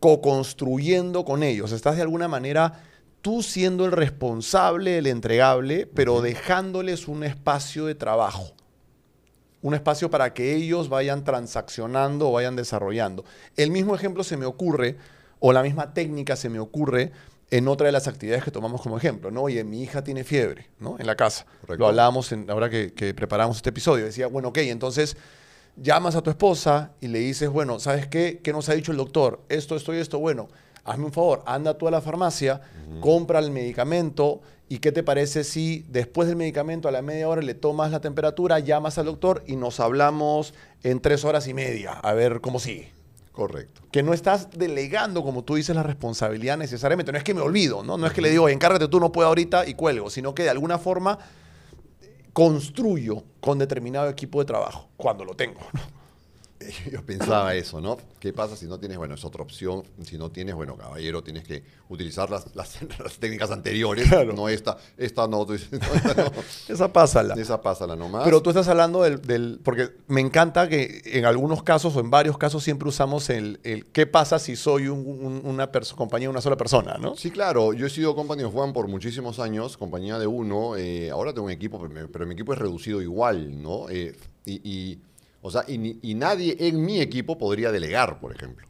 [0.00, 1.72] co-construyendo con ellos.
[1.72, 2.82] Estás de alguna manera
[3.24, 8.52] tú siendo el responsable, el entregable, pero dejándoles un espacio de trabajo.
[9.62, 13.24] Un espacio para que ellos vayan transaccionando o vayan desarrollando.
[13.56, 14.98] El mismo ejemplo se me ocurre,
[15.40, 17.12] o la misma técnica se me ocurre
[17.50, 19.30] en otra de las actividades que tomamos como ejemplo.
[19.30, 19.44] ¿no?
[19.44, 20.96] Oye, mi hija tiene fiebre ¿no?
[20.98, 21.46] en la casa.
[21.62, 21.78] Correcto.
[21.78, 24.04] Lo hablábamos en, ahora que, que preparamos este episodio.
[24.04, 25.16] Decía, bueno, ok, entonces
[25.76, 28.42] llamas a tu esposa y le dices, bueno, ¿sabes qué?
[28.44, 29.40] ¿Qué nos ha dicho el doctor?
[29.48, 30.18] Esto, esto y esto.
[30.18, 30.50] Bueno,
[30.84, 32.60] hazme un favor, anda tú a la farmacia,
[33.00, 37.42] compra el medicamento y ¿qué te parece si después del medicamento a la media hora
[37.42, 41.92] le tomas la temperatura, llamas al doctor y nos hablamos en tres horas y media
[41.92, 42.92] a ver cómo sigue?
[43.32, 43.82] Correcto.
[43.90, 47.10] Que no estás delegando, como tú dices, la responsabilidad necesariamente.
[47.10, 47.98] No es que me olvido, ¿no?
[47.98, 50.50] No es que le digo, encárgate tú, no puedo ahorita y cuelgo, sino que de
[50.50, 51.18] alguna forma
[52.32, 55.60] construyo con determinado equipo de trabajo, cuando lo tengo.
[55.72, 56.03] ¿no?
[56.92, 57.98] yo pensaba eso, ¿no?
[58.18, 61.44] ¿Qué pasa si no tienes, bueno, es otra opción, si no tienes, bueno, caballero, tienes
[61.44, 62.78] que utilizar las, las,
[63.20, 65.46] técnicas anteriores, no esta, esta no,
[66.68, 67.34] Esa pásala.
[67.34, 68.24] Esa pásala nomás.
[68.24, 72.38] Pero tú estás hablando del, porque me encanta que en algunos casos o en varios
[72.38, 76.96] casos siempre usamos el, el qué pasa si soy una compañía de una sola persona,
[76.98, 77.16] ¿no?
[77.16, 81.10] Sí, claro, yo he sido Company of One por muchísimos años, compañía de uno, eh,
[81.10, 81.80] ahora tengo un equipo,
[82.12, 83.88] pero mi, equipo es reducido igual, ¿no?
[83.88, 84.98] Eh, y
[85.46, 88.66] o sea, y, nadie en mi equipo podría delegar, por ejemplo.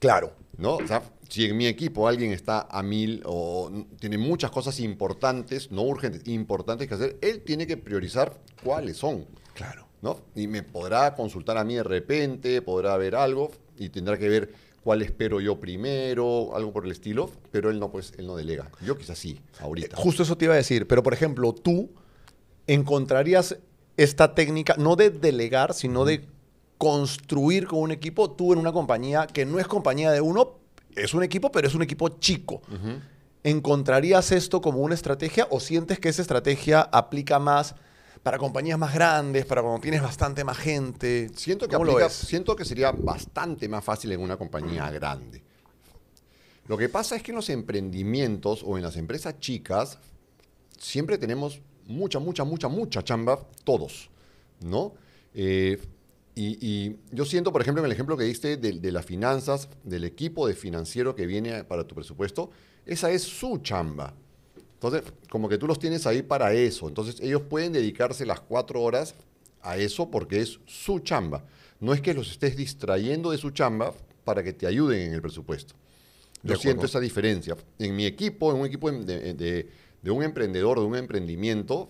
[0.00, 0.32] Claro.
[0.56, 0.74] ¿No?
[0.74, 5.70] O sea, si en mi equipo alguien está a mil o tiene muchas cosas importantes,
[5.70, 9.26] no urgentes, importantes que hacer, él tiene que priorizar cuáles son.
[9.54, 9.86] Claro.
[10.02, 10.18] ¿No?
[10.34, 14.52] Y me podrá consultar a mí de repente, podrá ver algo y tendrá que ver
[14.82, 18.72] cuál espero yo primero, algo por el estilo, pero él no, pues, él no delega.
[18.84, 19.96] Yo quizás sí, ahorita.
[19.96, 21.90] Justo eso te iba a decir, pero por ejemplo, tú
[22.66, 23.56] encontrarías
[23.98, 26.24] esta técnica, no de delegar, sino de
[26.78, 30.60] construir con un equipo, tú en una compañía que no es compañía de uno,
[30.94, 32.62] es un equipo, pero es un equipo chico.
[33.42, 37.74] ¿Encontrarías esto como una estrategia o sientes que esa estrategia aplica más
[38.22, 41.28] para compañías más grandes, para cuando tienes bastante más gente?
[41.34, 45.42] Siento que, aplica, siento que sería bastante más fácil en una compañía grande.
[46.68, 49.98] Lo que pasa es que en los emprendimientos o en las empresas chicas
[50.78, 54.10] siempre tenemos mucha, mucha, mucha, mucha chamba, todos,
[54.60, 54.94] ¿no?
[55.34, 55.80] Eh,
[56.40, 60.46] y, yo siento, por ejemplo, en el ejemplo que diste de, las finanzas, del equipo
[60.46, 62.50] de financiero que viene para tu presupuesto,
[62.86, 64.14] esa es su chamba.
[64.74, 66.86] Entonces, como que tú los tienes ahí para eso.
[66.86, 69.16] Entonces, ellos pueden dedicarse las cuatro horas
[69.62, 71.44] a eso porque es su chamba.
[71.80, 75.22] No es que los estés distrayendo de su chamba para que te ayuden en el
[75.22, 75.74] presupuesto.
[76.44, 77.56] Yo siento esa diferencia.
[77.80, 79.68] En mi equipo, en un equipo de de
[80.06, 81.88] un emprendedor, de un emprendimiento,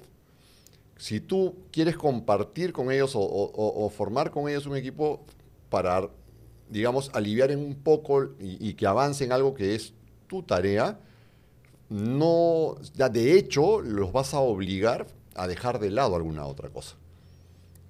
[0.98, 5.24] si tú quieres compartir con ellos o, formar con ellos un equipo
[5.70, 6.10] para,
[6.68, 9.94] digamos, aliviar en un poco y, que avance en algo que es
[10.26, 10.98] tu tarea,
[11.88, 16.96] no, ya de hecho, los vas a obligar a dejar de lado alguna otra cosa.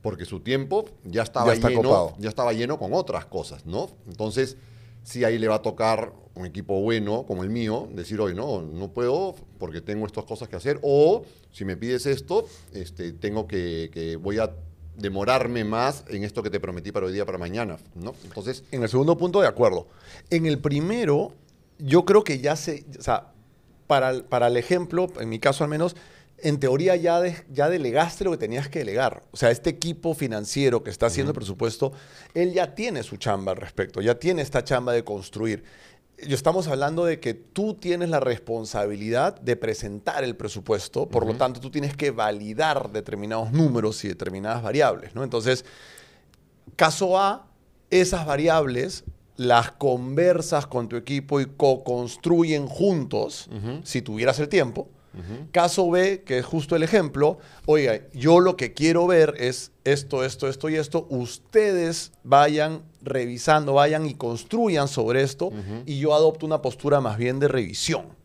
[0.02, 3.90] Porque su tiempo ya estaba, lleno, ya estaba lleno con otras cosas, ¿no?
[4.06, 4.56] Entonces,
[5.02, 8.62] si ahí le va a tocar un equipo bueno como el mío, decir, hoy no,
[8.62, 13.48] no puedo porque tengo estas cosas que hacer, o si me pides esto, este, tengo
[13.48, 14.52] que, voy a
[14.96, 18.14] demorarme más en esto que te prometí para hoy día, para mañana, ¿no?
[18.24, 18.64] Entonces...
[18.70, 19.86] En el segundo punto, de acuerdo.
[20.30, 21.32] En el primero,
[21.78, 23.32] yo creo que ya se, o sea,
[23.86, 25.96] para, para el ejemplo, en mi caso al menos,
[26.40, 27.20] en teoría ya,
[27.50, 29.24] ya delegaste lo que tenías que delegar.
[29.32, 31.92] O sea, este equipo financiero que está haciendo el presupuesto,
[32.34, 35.64] él ya tiene su chamba al respecto, ya tiene esta chamba de construir.
[36.26, 41.34] Yo estamos hablando de que tú tienes la responsabilidad de presentar el presupuesto, por lo
[41.34, 45.22] tanto tú tienes que validar determinados números y determinadas variables, ¿no?
[45.22, 45.64] Entonces,
[46.74, 47.46] caso A,
[47.90, 49.04] esas variables
[49.36, 53.48] las conversas con tu equipo y co-construyen juntos,
[53.84, 54.88] si tuvieras el tiempo,
[55.52, 60.24] Caso B, que es justo el ejemplo, oiga, yo lo que quiero ver es esto,
[60.24, 61.06] esto, esto y esto.
[61.10, 65.50] Ustedes vayan revisando, vayan y construyan sobre esto
[65.86, 68.18] y yo adopto una postura más bien de revisión.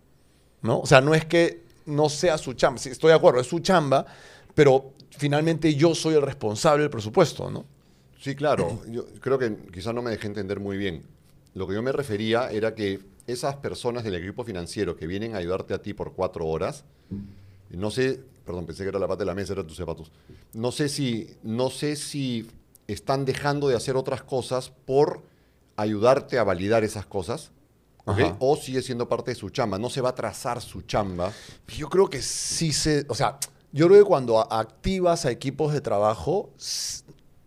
[0.64, 0.80] ¿no?
[0.80, 3.60] O sea, no es que no sea su chamba, sí, estoy de acuerdo, es su
[3.60, 4.06] chamba,
[4.56, 7.66] pero finalmente yo soy el responsable del presupuesto, ¿no?
[8.20, 8.82] Sí, claro.
[8.90, 11.04] Yo creo que quizás no me dejé entender muy bien.
[11.56, 15.38] Lo que yo me refería era que esas personas del equipo financiero que vienen a
[15.38, 16.84] ayudarte a ti por cuatro horas,
[17.70, 20.12] no sé, perdón, pensé que era la pata de la mesa, eran tus zapatos.
[20.54, 22.48] No sé si, no sé si
[22.88, 25.24] están dejando de hacer otras cosas por
[25.76, 27.52] ayudarte a validar esas cosas.
[28.40, 31.32] O sigue siendo parte de su chamba, no se va a trazar su chamba.
[31.70, 33.38] Yo creo que sí se, o sea,
[33.72, 36.52] yo creo que cuando activas a equipos de trabajo,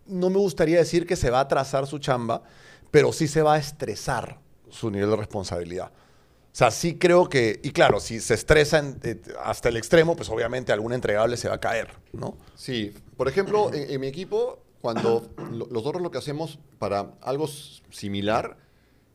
[0.07, 2.41] no me gustaría decir que se va a trazar su chamba,
[2.89, 4.39] pero sí se va a estresar
[4.77, 5.91] su nivel de responsabilidad.
[5.91, 10.27] O sea, sí creo que, y claro, si se estresa eh, hasta el extremo, pues
[10.29, 12.35] obviamente algún entregable se va a caer, ¿no?
[12.55, 15.29] Sí, por ejemplo, en, mi equipo, cuando
[15.69, 18.57] nosotros lo que hacemos para algo similar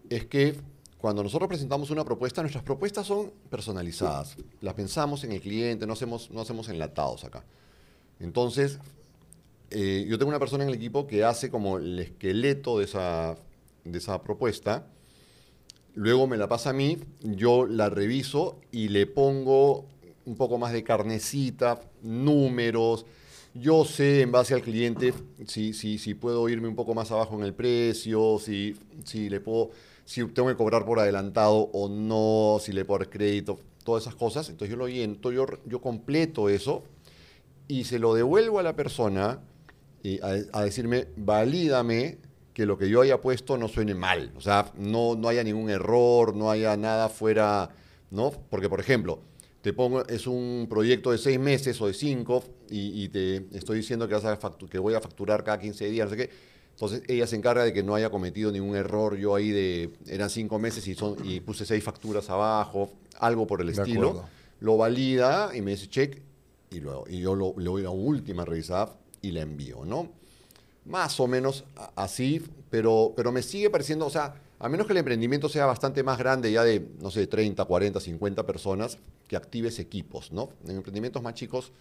[0.08, 0.56] es que
[0.98, 4.36] cuando nosotros presentamos una propuesta, nuestras propuestas son personalizadas.
[4.60, 7.42] Las pensamos en el cliente, no hacemos, no hacemos enlatados acá.
[8.20, 8.78] Entonces,
[9.70, 13.36] eh, yo tengo una persona en el equipo que hace como el esqueleto de esa,
[13.82, 14.86] de esa propuesta
[15.94, 19.86] luego me la pasa a mí, yo la reviso y le pongo
[20.24, 23.06] un poco más de carnecita, números.
[23.54, 25.12] Yo sé en base al cliente
[25.46, 28.74] si, si, si puedo irme un poco más abajo en el precio, si,
[29.04, 29.70] si, le puedo,
[30.04, 34.14] si tengo que cobrar por adelantado o no, si le puedo dar crédito, todas esas
[34.14, 34.48] cosas.
[34.48, 36.84] Entonces yo lo lleno, yo, yo completo eso
[37.68, 39.40] y se lo devuelvo a la persona
[40.02, 42.18] y a, a decirme, valídame
[42.54, 44.32] que lo que yo haya puesto no suene mal.
[44.36, 47.70] O sea, no, no haya ningún error, no haya nada fuera,
[48.10, 48.30] ¿no?
[48.50, 49.20] Porque, por ejemplo,
[49.62, 54.08] te pongo, es un proyecto de seis meses o de cinco y, te estoy diciendo
[54.08, 54.38] que, vas a
[54.70, 56.30] que voy a facturar cada 15 días, no sé qué.
[56.72, 59.16] Entonces ella se encarga de que no haya cometido ningún error.
[59.16, 63.60] Yo ahí de, eran cinco meses y, son, y puse seis facturas abajo, algo por
[63.60, 64.24] el estilo.
[64.60, 66.22] Lo valida y me dice check
[66.70, 70.21] y, luego, y yo lo, le doy la última revisada y la envío, ¿no?
[70.84, 71.64] Más o menos
[71.96, 76.02] así, pero, pero me sigue pareciendo, o sea, a menos que el emprendimiento sea bastante
[76.02, 80.50] más grande, ya de, no sé, 30, 40, 50 personas, que actives equipos, ¿no?
[80.66, 81.72] En emprendimientos más chicos...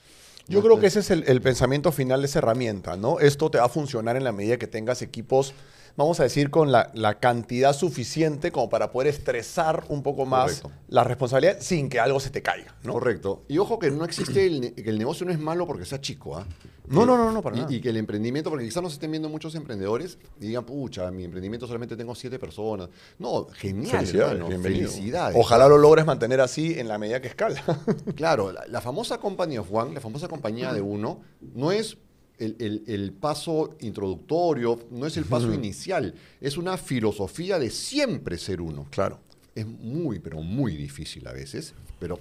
[0.47, 3.19] Yo creo que ese es el, el, pensamiento final de esa herramienta, ¿no?
[3.19, 5.53] Esto te va a funcionar en la medida que tengas equipos
[5.95, 11.03] vamos a decir, con la, cantidad suficiente como para poder estresar un poco más la
[11.03, 12.75] responsabilidad sin que algo se te caiga.
[12.83, 12.93] ¿no?
[12.93, 13.43] Correcto.
[13.47, 16.37] Y ojo que no existe, el, que el negocio no es malo porque sea chico.
[16.37, 16.45] ¿ah?
[16.87, 17.73] No, no, no, no, para y, nada.
[17.73, 21.23] Y que el emprendimiento, porque quizás nos estén viendo muchos emprendedores y digan, pucha, mi
[21.23, 22.89] emprendimiento solamente tengo siete personas.
[23.19, 25.37] No, genial, Felicidades, Felicidades.
[25.39, 27.61] Ojalá lo logres mantener así en la medida que escala.
[28.15, 31.21] claro, la, la famosa Company of One, la famosa compañía de uno,
[31.53, 31.97] no es
[32.41, 38.87] el, paso introductorio, no es el paso inicial, es una filosofía de siempre ser uno.
[38.89, 39.19] Claro.
[39.53, 42.19] Es muy, pero muy difícil a veces, pero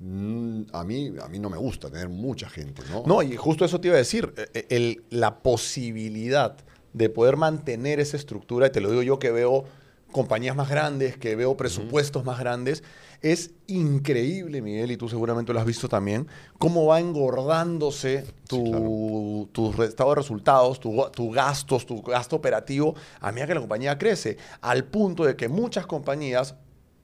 [0.00, 3.04] mm, a mí, a mí no me gusta tener mucha gente, ¿no?
[3.06, 6.56] No, y justo eso te iba a decir, e, e, el, la posibilidad
[6.92, 9.64] de poder mantener esa estructura, y te lo digo yo que veo
[10.12, 12.82] compañías más grandes, que veo presupuestos más grandes,
[13.22, 16.26] es increíble, Miguel, y tú seguramente lo has visto también,
[16.58, 19.48] cómo va engordándose tu,
[19.82, 24.84] estado de resultados, tu, gastos, tu gasto operativo, a medida que la compañía crece, al
[24.84, 26.54] punto de que muchas compañías,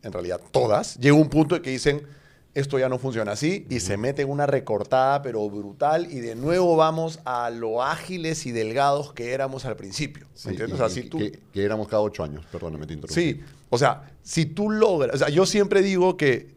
[0.02, 2.02] en realidad todas, llega un punto de que dicen,
[2.54, 6.34] esto ya no funciona así y se mete en una recortada pero brutal y de
[6.34, 10.26] nuevo vamos a lo ágiles y delgados que éramos al principio.
[10.44, 11.08] ¿Entiendes?
[11.08, 11.18] tú...
[11.18, 13.14] que, éramos cada ocho años, perdóname, te interrumpí.
[13.14, 13.40] Sí,
[13.72, 16.54] o sea, si tú logras, o sea, yo siempre digo que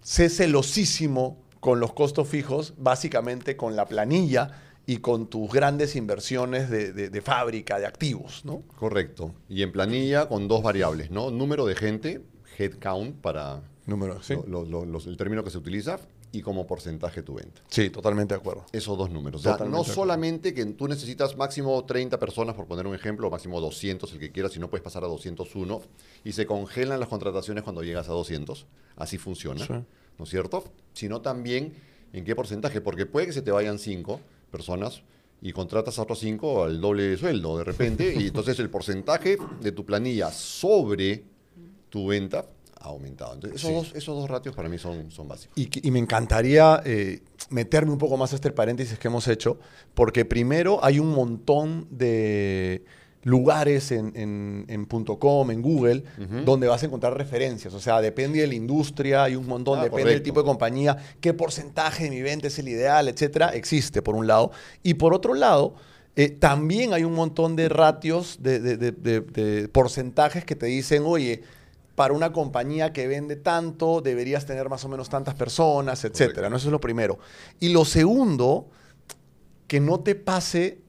[0.00, 6.70] sé celosísimo con los costos fijos, básicamente con la planilla y con tus grandes inversiones
[6.70, 8.62] de, de, fábrica, de activos, ¿no?
[8.76, 9.34] Correcto.
[9.48, 11.32] Y en planilla con dos variables, ¿no?
[11.32, 12.20] Número de gente,
[12.56, 14.34] headcount para Número, sí.
[14.34, 15.98] el término que se utiliza
[16.32, 17.60] y como porcentaje tu venta.
[17.68, 18.64] Sí, totalmente de acuerdo.
[18.72, 19.44] Esos dos números.
[19.44, 23.30] O sea, no solamente que tú necesitas máximo 30 personas, por poner un ejemplo, o
[23.30, 25.82] máximo 200, el que quieras, si no puedes pasar a 201,
[26.24, 28.66] y se congelan las contrataciones cuando llegas a 200.
[28.96, 29.66] Así funciona,
[30.18, 30.64] ¿no es cierto?
[30.94, 31.74] Sino también
[32.14, 35.02] en qué porcentaje, porque puede que se te vayan 5 personas
[35.42, 39.36] y contratas a otros 5 al doble de sueldo de repente, y entonces el porcentaje
[39.60, 41.24] de tu planilla sobre
[41.90, 42.46] tu venta
[42.82, 43.34] ha aumentado.
[43.34, 45.56] Entonces, esos, dos, ratios para mí son, son básicos.
[45.56, 49.58] Y, me encantaría eh, meterme un poco más a este paréntesis que hemos hecho,
[49.94, 52.84] porque primero hay un montón de
[53.24, 56.02] lugares en, en, en .com, en Google,
[56.44, 57.72] donde vas a encontrar referencias.
[57.72, 60.96] O sea, depende de la industria, hay un montón, ah, depende del tipo de compañía,
[61.20, 64.50] qué porcentaje de mi venta es el ideal, etcétera, existe por un lado.
[64.82, 65.74] Y por otro lado,
[66.16, 71.42] eh, también hay un montón de ratios, de, de porcentajes que te dicen, oye,
[71.94, 76.48] para una compañía que vende tanto, deberías tener más o menos tantas personas, etcétera.
[76.48, 76.56] ¿no?
[76.56, 77.18] Eso es lo primero.
[77.60, 78.70] Y lo segundo,
[79.66, 80.81] que no te pase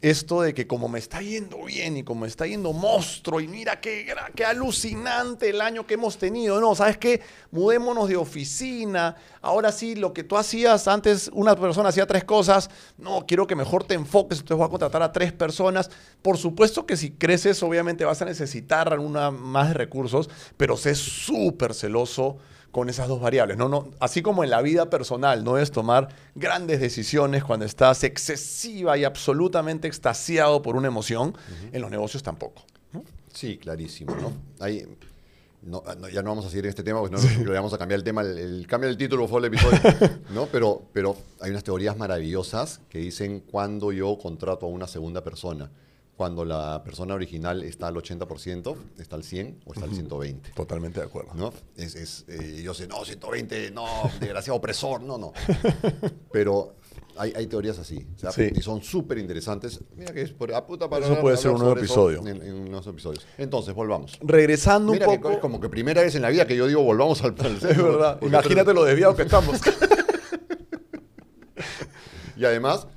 [0.00, 3.48] esto de que como me está yendo bien y como me está yendo monstruo y
[3.48, 6.60] mira qué, qué alucinante el año que hemos tenido.
[6.60, 7.20] No, ¿sabes qué?
[7.50, 9.16] Mudémonos de oficina.
[9.40, 12.70] Ahora sí, lo que tú hacías antes, una persona hacía tres cosas.
[12.96, 15.90] No, quiero que mejor te enfoques, entonces voy a contratar a tres personas.
[16.22, 21.74] Por supuesto que si creces, obviamente vas a necesitar alguna más recursos, pero sé súper
[21.74, 22.38] celoso
[22.72, 23.56] con esas dos variables.
[23.56, 28.04] No, no, así como en la vida personal no debes tomar grandes decisiones cuando estás
[28.04, 31.36] excesiva y absolutamente extasiado por una emoción,
[31.72, 32.62] en los negocios tampoco.
[33.32, 34.14] Sí, clarísimo.
[34.16, 35.82] ¿no?
[36.08, 38.04] ya no vamos a seguir en este tema, porque no, le vamos a cambiar el
[38.04, 38.22] tema.
[38.22, 39.78] El, cambio del título fue el episodio.
[40.34, 40.46] ¿no?
[40.46, 45.70] pero, pero hay unas teorías maravillosas que dicen cuando yo contrato a una segunda persona
[46.18, 50.50] cuando la persona original está al 80%, está al 100 o está al 120.
[50.50, 51.30] Totalmente de acuerdo.
[51.34, 51.52] ¿no?
[51.76, 53.86] Es, eh, yo sé, no, 120, no,
[54.18, 55.32] desgraciado opresor, no, no.
[56.32, 56.74] Pero
[57.16, 58.04] hay, hay teorías así.
[58.52, 59.78] Y son súper interesantes.
[59.94, 62.26] Mira que es por a puta para Eso puede ser un nuevo episodio.
[62.26, 63.24] En, unos episodios.
[63.38, 64.18] Entonces, volvamos.
[64.20, 65.30] Regresando un poco.
[65.30, 67.54] es como que primera vez en la vida que yo digo volvamos al plan.
[67.54, 68.18] Es verdad.
[68.22, 69.56] Imagínate lo desviado que estamos.
[72.36, 72.88] y además,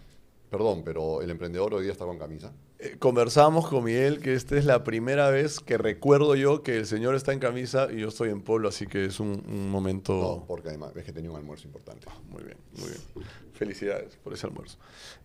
[0.50, 2.52] perdón, pero el emprendedor hoy día está con camisa.
[2.84, 6.88] Eh, conversamos con Miguel que esta es la primera vez que recuerdo yo que el
[6.88, 10.14] señor está en camisa y yo estoy en polo, así que es un, momento...
[10.14, 12.08] No, porque además es que tenía un almuerzo importante.
[12.10, 13.30] Ah, muy bien, muy bien.
[13.54, 14.80] Felicidades por ese almuerzo.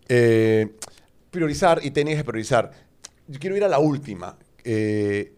[0.06, 0.76] Eh,
[1.30, 2.72] priorizar, y tenías que priorizar.
[3.26, 4.36] yo quiero ir a la última.
[4.62, 5.32] eh,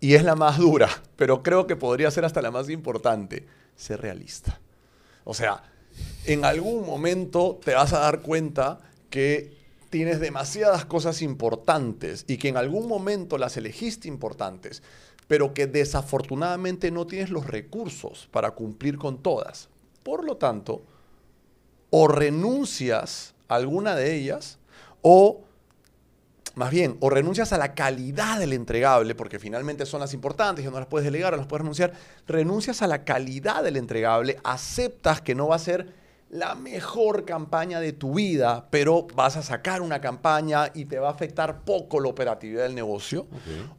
[0.00, 3.46] y es la más dura, pero creo que podría ser hasta la más importante.
[3.74, 4.60] Ser realista.
[5.24, 5.64] O sea,
[6.24, 8.80] en algún momento te vas a dar cuenta
[9.10, 9.57] que
[9.90, 14.82] tienes demasiadas cosas importantes y que en algún momento las elegiste importantes,
[15.26, 19.68] pero que desafortunadamente no tienes los recursos para cumplir con todas.
[20.02, 20.82] Por lo tanto,
[21.90, 24.58] o renuncias a alguna de ellas
[25.02, 25.42] o
[26.58, 30.68] más bien, o renuncias a la calidad del entregable, porque finalmente son las importantes y
[30.68, 31.92] no las puedes delegar o las puedes renunciar,
[32.26, 35.94] renuncias a la calidad del entregable, aceptas que no va a ser
[36.30, 41.08] la mejor campaña de tu vida, pero vas a sacar una campaña y te va
[41.08, 43.26] a afectar poco la operatividad del negocio,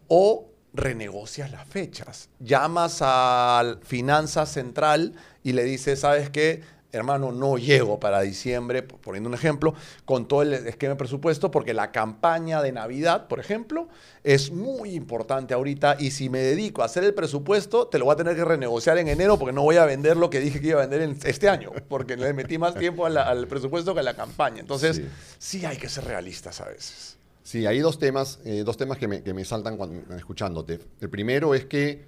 [0.08, 2.30] o renegocias las fechas.
[2.40, 6.62] Llamas al finanza central y le dices, ¿sabes qué?
[6.92, 9.76] Hermano, no llego para diciembre, poniendo un ejemplo,
[10.06, 13.88] con todo el esquema de presupuesto, porque la campaña de Navidad, por ejemplo,
[14.24, 18.14] es muy importante ahorita y si me dedico a hacer el presupuesto, te lo voy
[18.14, 20.68] a tener que renegociar en enero porque no voy a vender lo que dije que
[20.70, 24.00] iba a vender en este año, porque le metí más tiempo la- al presupuesto que
[24.00, 24.60] a la campaña.
[24.62, 25.06] Entonces, Sí.
[25.38, 27.18] sí, hay que ser realistas a veces.
[27.44, 30.80] Sí, hay dos temas, eh, dos temas que me, que me saltan cuando, escuchándote.
[31.02, 32.06] El primero es que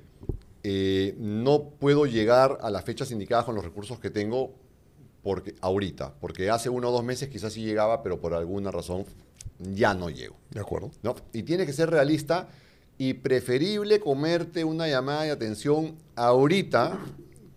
[0.64, 4.54] eh, no puedo llegar a las fechas indicadas con los recursos que tengo
[5.24, 9.06] porque, ahorita, porque hace uno o dos meses quizás sí llegaba, pero por alguna razón
[9.60, 10.36] ya no llego.
[10.50, 10.92] De acuerdo.
[11.04, 11.16] ¿no?
[11.34, 12.50] Y tiene que ser realista
[12.98, 17.00] y preferible comerte una llamada de atención ahorita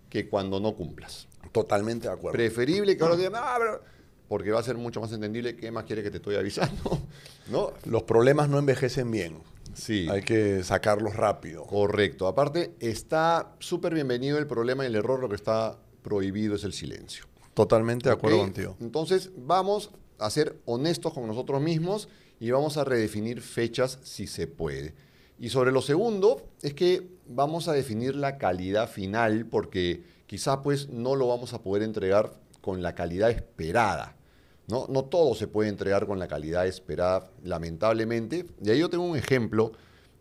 [0.09, 1.29] que cuando no cumplas.
[1.53, 2.33] Totalmente de acuerdo.
[2.33, 3.83] Preferible que ahora digan, "Ah, pero-",
[4.29, 6.99] porque va a ser mucho más entendible qué más quiere que te estoy avisando,
[7.51, 7.73] ¿no?
[7.85, 9.39] Los problemas no envejecen bien.
[9.75, 10.07] Sí.
[10.11, 11.65] Hay que sacarlos rápido.
[11.65, 12.27] Correcto.
[12.29, 16.73] Aparte, está súper bienvenido el problema y el error, lo que está prohibido es el
[16.73, 17.25] silencio.
[17.55, 18.45] Totalmente de acuerdo ¿Ok?
[18.45, 18.77] contigo.
[18.81, 22.09] Entonces, vamos a ser honestos con nosotros mismos
[22.41, 24.95] y vamos a redefinir fechas si se puede.
[25.39, 30.89] Y sobre lo segundo, es que vamos a definir la calidad final porque quizá pues
[30.91, 34.17] no lo vamos a poder entregar con la calidad esperada.
[34.67, 34.87] ¿no?
[34.89, 38.47] no todo se puede entregar con la calidad esperada, lamentablemente.
[38.63, 39.73] Y ahí yo tengo un ejemplo.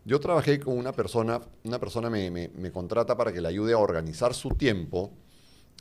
[0.04, 3.72] Yo trabajé con una persona, una persona me, me- me contrata para que le ayude
[3.72, 5.10] a organizar su tiempo.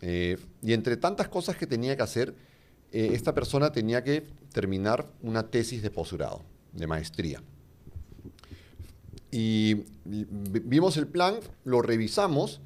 [0.01, 2.33] Eh, y entre tantas cosas que tenía que hacer,
[2.91, 4.21] eh, esta persona tenía que
[4.51, 6.41] terminar una tesis de posgrado,
[6.73, 7.41] de maestría.
[9.31, 9.73] Y
[10.05, 10.27] vi-
[10.63, 12.61] vimos el plan, lo revisamos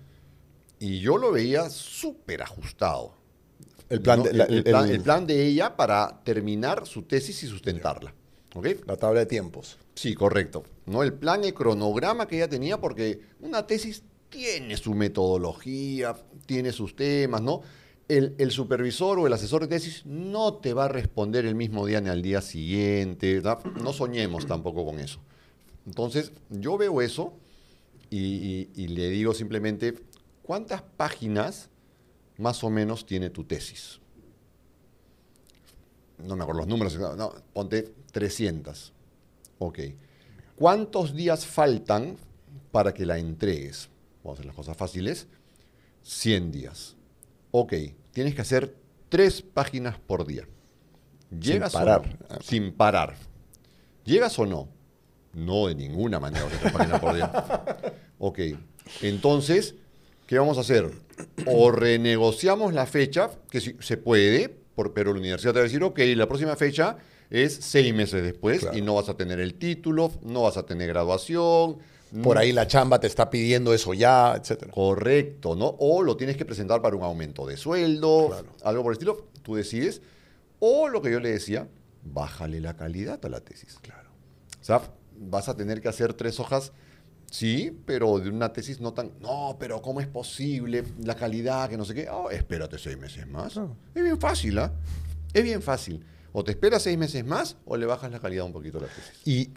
[0.79, 3.13] y yo lo veía súper ajustado.
[3.89, 4.25] El plan ¿no?
[4.25, 7.41] de- el, la- el el- plan, el- el plan de ella para terminar su tesis
[7.43, 8.13] y sustentarla.
[8.87, 9.77] La tabla de tiempos.
[9.95, 10.63] Sí, correcto.
[10.87, 11.03] ¿No?
[11.03, 16.15] El plan, el cronograma que ella tenía, porque una tesis tiene su metodología,
[16.45, 17.61] tiene sus temas, ¿no?
[18.07, 21.99] El, supervisor o el asesor de tesis no te va a responder el mismo día
[21.99, 23.41] ni al día siguiente.
[23.41, 23.59] ¿no?
[23.81, 25.19] No soñemos tampoco con eso.
[25.85, 27.33] Entonces, yo veo eso
[28.09, 29.93] y, y- y le digo simplemente,
[30.41, 31.69] ¿cuántas páginas
[32.37, 33.99] más o menos tiene tu tesis?
[36.25, 38.93] No me acuerdo los números, no, ponte 300.
[39.59, 39.79] Ok.
[40.55, 42.15] ¿Cuántos días faltan
[42.71, 43.89] para que la entregues?
[44.27, 45.27] Vamos a hacer las cosas fáciles.
[46.03, 46.97] 100 días.
[47.51, 47.73] Ok.
[48.11, 48.75] Tienes que hacer
[49.07, 50.45] tres páginas por día.
[51.39, 52.17] ¿Llegas o parar.
[52.43, 53.15] Sin parar.
[54.03, 54.67] ¿Llegas o no?
[55.33, 56.45] No, de ninguna manera.
[56.59, 57.31] tres páginas por día.
[58.19, 58.39] Ok.
[59.01, 59.75] Entonces,
[60.25, 60.91] ¿qué vamos a hacer?
[61.45, 65.67] O renegociamos la fecha, que sí, se puede, por- pero la universidad te va a
[65.69, 66.97] decir, ok, la próxima fecha
[67.29, 68.77] es seis meses después Claro.
[68.77, 71.77] y no vas a tener el título, no vas a tener graduación.
[72.23, 74.71] Por no- ahí la chamba te está pidiendo eso ya, etcétera.
[74.71, 75.75] Correcto, ¿no?
[75.79, 78.47] O lo tienes que presentar para un aumento de sueldo, Claro.
[78.63, 80.01] algo por el estilo, tú decides.
[80.59, 81.67] O lo que yo le decía,
[82.03, 83.77] bájale la calidad a la tesis.
[83.81, 84.09] Claro.
[84.59, 84.81] O sea,
[85.19, 86.71] vas a tener que hacer tres hojas,
[87.29, 89.11] sí, pero de una tesis no tan.
[89.19, 90.83] No, pero ¿cómo es posible?
[91.03, 92.09] La calidad, que no sé qué.
[92.09, 93.57] Oh, espérate seis meses más.
[93.93, 94.71] Es bien fácil, ¿ah?
[95.33, 96.03] Es bien fácil.
[96.33, 98.87] O te esperas seis meses más o le bajas la calidad un poquito a la
[98.87, 99.21] tesis.
[99.25, 99.49] Y,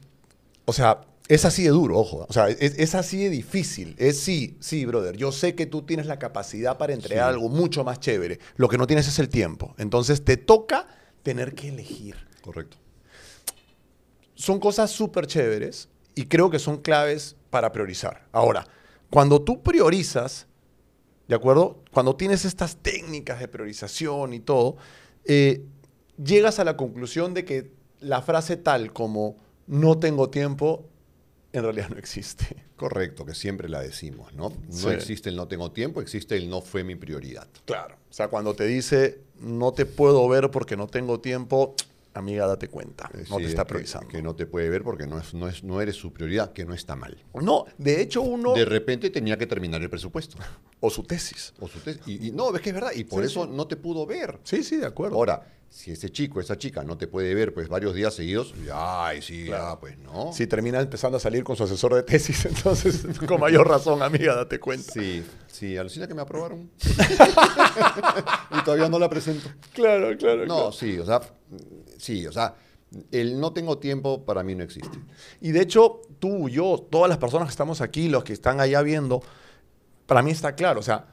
[0.65, 1.01] o sea,
[1.33, 2.27] es así de duro, ojo.
[2.29, 3.95] O sea, es, es así de difícil.
[3.99, 5.17] Es sí, sí, brother.
[5.17, 7.35] Yo sé que tú tienes la capacidad para entregar Sí.
[7.35, 8.41] algo mucho más chévere.
[8.57, 9.75] Lo que no tienes es el tiempo.
[9.79, 10.89] Entonces te toca
[11.23, 12.17] tener que elegir.
[12.43, 12.79] Correcto.
[14.35, 18.27] Son cosas súper chéveres y creo que son claves para priorizar.
[18.33, 18.67] Ahora,
[19.09, 20.49] cuando tú priorizas,
[21.29, 21.85] ¿de acuerdo?
[21.93, 24.79] Cuando tienes estas técnicas de priorización y todo,
[25.27, 25.65] eh,
[26.23, 27.71] llegas a la conclusión de que
[28.01, 29.37] la frase tal como
[29.69, 30.90] no tengo tiempo
[31.53, 32.57] en realidad no existe.
[32.77, 34.51] Correcto, que siempre la decimos, ¿no?
[34.51, 34.89] No Sí.
[34.91, 37.49] existe el no tengo tiempo, existe el no fue mi prioridad.
[37.65, 37.97] Claro.
[38.09, 41.75] O sea, cuando te dice no te puedo ver porque no tengo tiempo,
[42.15, 43.11] amiga, date cuenta.
[43.15, 44.09] Eh, No sí, te está priorizando.
[44.09, 46.65] Que, no te puede ver porque no, es, no, es, no eres su prioridad, que
[46.65, 47.17] no está mal.
[47.35, 48.55] No, de hecho uno...
[48.55, 50.37] De repente tenía que terminar el presupuesto.
[50.83, 51.53] O su tesis.
[51.61, 52.93] O su tes- y, y no, ves que es verdad.
[52.95, 53.51] Y por Sí, eso sí.
[53.53, 54.39] no te pudo ver.
[54.45, 55.17] Sí, sí, de acuerdo.
[55.17, 59.21] Ahora, si ese chico, esa chica no te puede ver pues varios días seguidos, ay,
[59.21, 59.67] sí, Claro.
[59.67, 60.33] ah, pues no.
[60.33, 64.35] Si termina empezando a salir con su asesor de tesis, entonces con mayor razón, amiga,
[64.35, 64.91] date cuenta.
[64.91, 66.71] Sí, sí, alucina que me aprobaron.
[68.59, 69.51] y todavía no la presento.
[69.75, 70.47] Claro, claro.
[70.47, 71.21] No, sí, o sea,
[72.01, 72.55] sí, o sea,
[73.13, 74.99] el no tengo tiempo para mí no existe.
[75.41, 78.83] Y de hecho, tú, yo, todas las personas que estamos aquí, los que están allá
[78.83, 79.23] viendo,
[80.07, 80.81] para mí está claro.
[80.81, 81.07] O sea,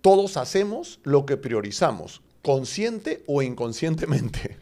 [0.00, 4.58] todos hacemos lo que priorizamos, consciente o inconscientemente.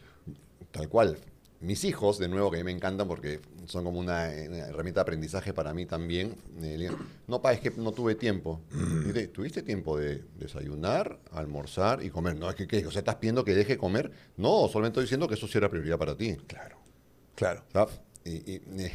[0.71, 1.19] Tal cual.
[1.61, 5.01] Mis hijos, de nuevo, que a mí me encantan porque son como una, una herramienta
[5.01, 6.35] de aprendizaje para mí también.
[6.63, 6.91] eh,
[7.27, 8.61] no, pa, es que no tuve tiempo.
[9.07, 12.37] Dice, ¿Tuviste tiempo de desayunar, almorzar y comer?
[12.37, 12.87] No, es que, ¿qué?
[12.87, 14.11] O sea, ¿estás pidiendo que deje comer?
[14.37, 16.37] No, solamente estoy diciendo que eso sí era prioridad para ti.
[16.47, 16.77] Claro,
[17.35, 17.65] claro.
[18.25, 18.93] Y- y, eh,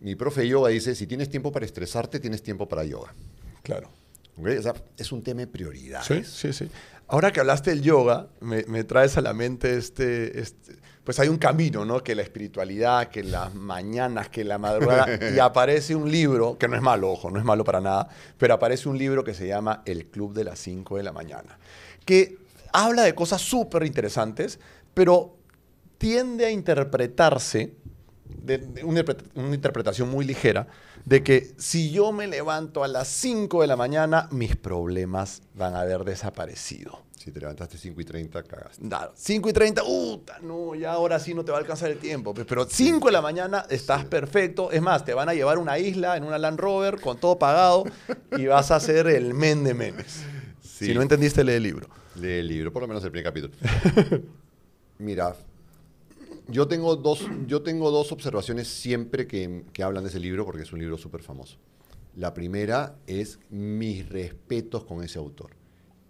[0.00, 3.14] mi profe de yoga dice, si tienes tiempo para estresarte, tienes tiempo para yoga.
[3.62, 3.90] Claro.
[4.38, 6.06] O sea, es un tema de prioridades.
[6.28, 6.70] Sí, sí, sí.
[7.08, 10.76] Ahora que hablaste del yoga, me, me traes a la mente este, este-
[11.06, 12.02] Pues hay un camino, ¿no?
[12.02, 15.06] Que la espiritualidad, que las mañanas, que la madrugada.
[15.32, 18.54] y aparece un libro, que no es malo, ojo, no es malo para nada, pero
[18.54, 21.60] aparece un libro que se llama El Club de las 5 de la mañana.
[22.04, 22.38] Que
[22.72, 24.58] habla de cosas súper interesantes,
[24.94, 25.36] pero
[25.96, 27.76] tiende a interpretarse
[28.46, 30.66] de, de una, interpre- una interpretación muy ligera
[31.04, 35.74] de que si yo me levanto a las 5 de la mañana, mis problemas van
[35.74, 37.04] a haber desaparecido.
[37.16, 38.84] Si te levantaste 5 y 30, cagaste.
[38.86, 40.38] Nada, 5 y 30, ¡uta!
[40.42, 42.32] No, ya ahora sí no te va a alcanzar el tiempo.
[42.32, 44.06] Pero 5 de la mañana estás Sí.
[44.08, 44.70] perfecto.
[44.70, 47.36] Es más, te van a llevar a una isla en una Land Rover con todo
[47.36, 47.84] pagado
[48.38, 50.22] y vas a ser el men de memes.
[50.62, 50.86] Sí.
[50.86, 51.88] Si no entendiste, lee el libro.
[52.14, 53.52] Lee el libro, por lo menos el primer capítulo.
[54.98, 55.34] Mira,
[56.48, 60.62] yo tengo dos, yo tengo dos observaciones siempre que, que hablan de ese libro, porque
[60.62, 61.58] es un libro súper famoso.
[62.14, 65.50] La primera es mis respetos con ese autor.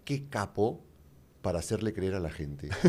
[0.05, 0.81] Qué capo
[1.41, 2.69] para hacerle creer a la gente.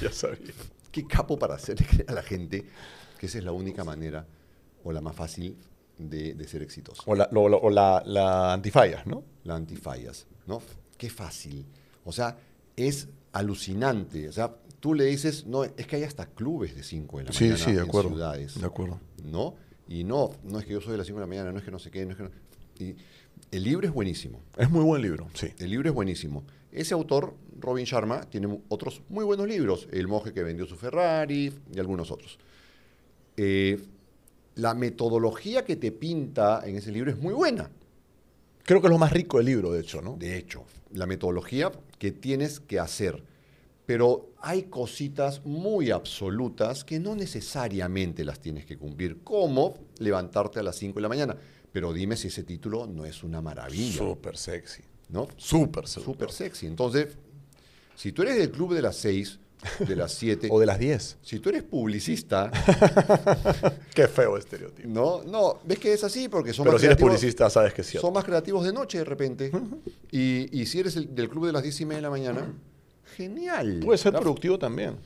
[0.00, 0.52] Ya sabía.
[0.92, 2.64] Qué capo para hacerle creer a la gente
[3.18, 4.24] que esa es la única manera
[4.84, 5.56] o la más fácil
[5.98, 7.02] de, de ser exitoso.
[7.06, 9.24] O la, lo- lo- o la, la antifallas, ¿no?
[9.42, 10.62] la antifallas, ¿no?
[10.96, 11.66] Qué fácil.
[12.04, 12.38] O sea,
[12.76, 14.28] es alucinante.
[14.28, 14.54] O sea,
[14.84, 17.64] tú le dices, no, es que hay hasta clubes de 5 de la Sí, mañana
[17.64, 18.10] sí, de en acuerdo.
[18.10, 19.00] ciudades, De acuerdo.
[19.24, 19.54] ¿no?
[19.88, 21.64] Y no, no es que yo soy de las 5 de la mañana, no es
[21.64, 22.30] que no sé qué, no es que no...
[22.78, 22.94] Y
[23.50, 24.42] el libro es buenísimo.
[24.58, 25.46] Es muy buen libro, sí.
[25.58, 26.44] El libro es buenísimo.
[26.70, 29.88] Ese autor, Robin Sharma, tiene otros muy buenos libros.
[29.90, 32.38] El monje que vendió su Ferrari y algunos otros.
[33.38, 33.80] Eh,
[34.56, 37.70] la metodología que te pinta en ese libro es muy buena.
[38.64, 40.16] Creo que es lo más rico del libro, de hecho, ¿no?
[40.18, 43.32] De hecho, la metodología que tienes que hacer.
[43.86, 50.62] Pero hay cositas muy absolutas que no necesariamente las tienes que cumplir, como levantarte a
[50.62, 51.36] las 5 de la mañana.
[51.70, 54.82] Pero dime si ese título no es una maravilla, Súper sexy.
[55.10, 55.28] ¿no?
[55.36, 56.66] Súper, Súper sexy.
[56.66, 57.08] Entonces,
[57.94, 59.38] si tú eres del club de las 6,
[59.86, 61.18] de las 7, O de las 10.
[61.22, 62.50] si tú eres publicista,
[63.94, 64.88] Qué feo estereotipo.
[64.88, 67.82] no, no, ves que es así porque son Pero más si eres publicista, sabes que
[67.82, 68.06] es cierto.
[68.06, 69.50] son más creativos de noche de repente.
[70.10, 72.52] y, y si eres el- del club de las 10 y media de la mañana,
[73.16, 73.80] genial.
[73.84, 74.20] Puede ser ¿no?
[74.20, 74.96] productivo también.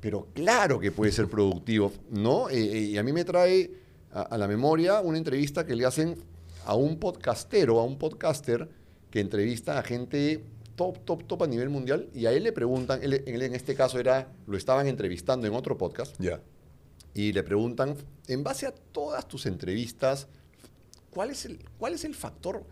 [0.00, 2.48] Pero claro que puede ser productivo, ¿no?
[2.48, 3.70] Eh, eh, y a mí me trae
[4.12, 6.16] a, a la memoria una entrevista que le hacen
[6.64, 8.68] a un podcastero, a un podcaster
[9.10, 10.42] que entrevista a gente
[10.76, 13.74] top, top, top a nivel mundial y a él le preguntan, él, él en este
[13.74, 16.40] caso era, lo estaban entrevistando en otro podcast Ya.
[17.12, 17.96] y le preguntan,
[18.28, 20.28] en base a todas tus entrevistas,
[21.10, 22.64] ¿cuál es el, cuál es el factor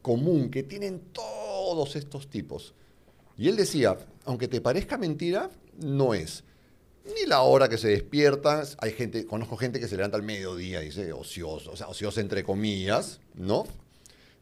[0.00, 2.74] común que tienen todos estos tipos?
[3.40, 6.44] Y él decía, aunque te parezca mentira, no es.
[7.06, 10.80] Ni la hora que se despiertan, hay gente, conozco gente que se levanta al mediodía,
[10.80, 13.64] dice ocioso, o sea, ocioso entre comillas, ¿no?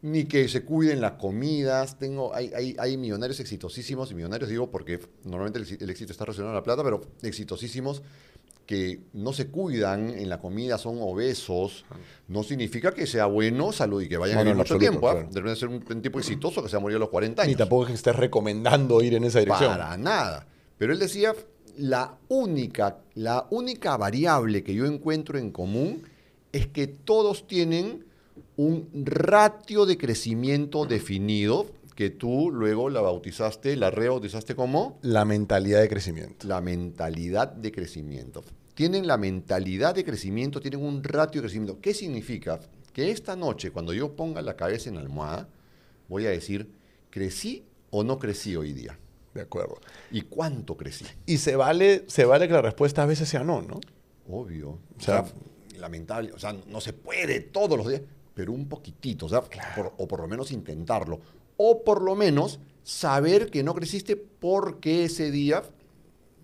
[0.02, 4.68] Ni que se cuiden las comidas, tengo, hay, hay, hay millonarios exitosísimos, y millonarios digo
[4.68, 8.02] porque normalmente el, el éxito está relacionado a la plata, pero exitosísimos
[8.68, 11.86] que no se cuidan en la comida, son obesos,
[12.28, 15.08] no significa que sea bueno salud y que vayan a vivir en mucho absoluto, tiempo.
[15.08, 15.12] ¿ah?
[15.12, 15.28] claro.
[15.32, 17.50] Debe ser un, tipo exitoso que se va a morir a los 40 años.
[17.50, 19.70] Ni tampoco es que estés recomendando ir en esa dirección.
[19.70, 20.46] Para nada.
[20.76, 21.34] Pero él decía,
[21.78, 26.02] la única, la única variable que yo encuentro en común
[26.52, 28.04] es que todos tienen
[28.56, 35.80] un ratio de crecimiento definido que tú luego la bautizaste, la rebautizaste como La mentalidad
[35.80, 36.46] de crecimiento.
[36.46, 38.44] la mentalidad de crecimiento.
[38.78, 41.80] Tienen la mentalidad de crecimiento, tienen un ratio de crecimiento.
[41.80, 42.60] ¿Qué significa?
[42.92, 45.48] Que esta noche, cuando yo ponga la cabeza en la almohada,
[46.08, 46.70] voy a decir,
[47.10, 48.96] ¿crecí o no crecí hoy día?
[49.34, 49.80] De acuerdo.
[50.12, 51.04] ¿Y cuánto crecí?
[51.26, 53.80] Y se vale, se vale que la respuesta a veces sea no, ¿no?
[54.30, 54.68] Obvio.
[54.68, 55.34] O O sea, sea,
[55.80, 56.32] lamentable.
[56.32, 58.02] O sea, no se puede todos los días,
[58.32, 59.26] pero un poquitito.
[59.26, 59.40] O sea,
[59.74, 61.18] por- o por lo menos intentarlo.
[61.56, 65.64] O por lo menos saber que no creciste porque ese día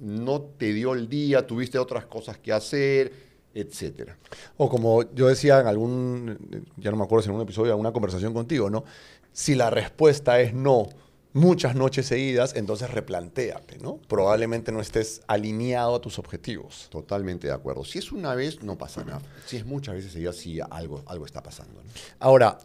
[0.01, 3.13] no te dio el día, tuviste otras cosas que hacer,
[3.55, 4.19] etcétera.
[4.57, 7.93] O como yo decía en algún, ya no me acuerdo si en un episodio, alguna
[7.93, 8.85] conversación contigo, ¿no?
[9.33, 10.89] Si la respuesta es no
[11.33, 13.97] muchas noches seguidas, entonces replantéate, ¿no?
[14.09, 16.89] Probablemente no estés alineado a tus objetivos.
[16.91, 17.85] Totalmente de acuerdo.
[17.85, 19.23] Si es una vez, no pasa nada.
[19.47, 21.83] Si es muchas veces seguidas, sí algo, algo está pasando.
[21.83, 21.91] ¿no?
[22.21, 22.59] Ahora,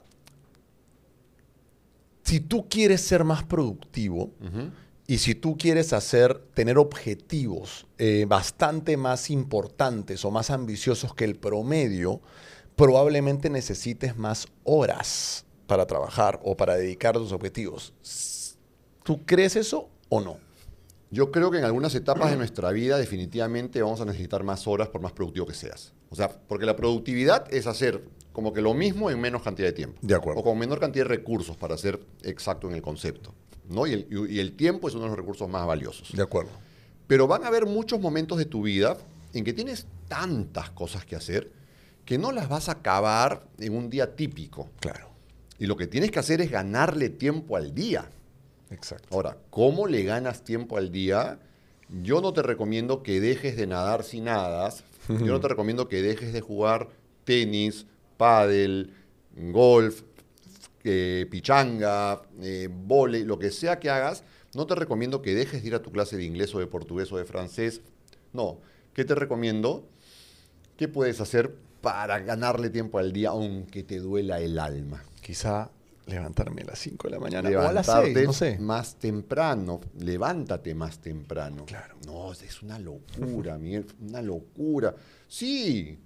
[2.23, 4.31] si tú quieres ser más productivo
[5.09, 11.25] y si tú quieres hacer, tener objetivos eh, bastante más importantes o más ambiciosos que
[11.25, 12.21] el promedio,
[12.75, 17.91] probablemente necesites más horas para trabajar o para dedicar a tus objetivos.
[19.01, 20.37] ¿Tú crees eso o no?
[21.09, 24.89] Yo creo que en algunas etapas de nuestra vida definitivamente vamos a necesitar más horas
[24.89, 25.91] por más productivo que seas.
[26.11, 29.73] O sea, porque la productividad es hacer como que lo mismo en menos cantidad de
[29.73, 29.97] tiempo.
[30.03, 30.39] De acuerdo.
[30.39, 33.33] O con menor cantidad de recursos para ser exacto en el concepto.
[33.69, 33.87] ¿No?
[33.87, 36.11] Y, el, y el tiempo es uno de los recursos más valiosos.
[36.11, 36.51] De acuerdo.
[37.07, 38.97] Pero van a haber muchos momentos de tu vida
[39.33, 41.51] en que tienes tantas cosas que hacer
[42.09, 44.67] que no las vas a acabar en un día típico.
[44.79, 45.09] Claro.
[45.59, 48.09] Y lo que tienes que hacer es ganarle tiempo al día.
[48.71, 49.07] Exacto.
[49.11, 51.37] Ahora, ¿cómo le ganas tiempo al día?
[52.01, 54.83] Yo no te recomiendo que dejes de nadar si nadas.
[55.07, 56.89] Yo no te recomiendo que dejes de jugar
[57.25, 57.85] tenis,
[58.17, 58.93] pádel,
[59.35, 60.01] golf,
[60.83, 64.23] eh, pichanga, eh, vóley, lo que sea que hagas.
[64.55, 67.11] No te recomiendo que dejes de ir a tu clase de inglés o de portugués
[67.11, 67.81] o de francés.
[68.33, 68.59] No.
[68.93, 69.87] ¿Qué te recomiendo?
[70.77, 75.03] ¿Qué puedes hacer para ganarle tiempo al día aunque te duela el alma?
[75.21, 75.69] Quizá
[76.07, 78.59] levantarme a las 5 de la mañana o a las 6, levantarte no sé.
[78.59, 81.65] más temprano, levántate más temprano.
[81.65, 81.95] Claro.
[82.05, 84.95] No, es una locura, Miguel, una locura.
[85.27, 85.99] Sí,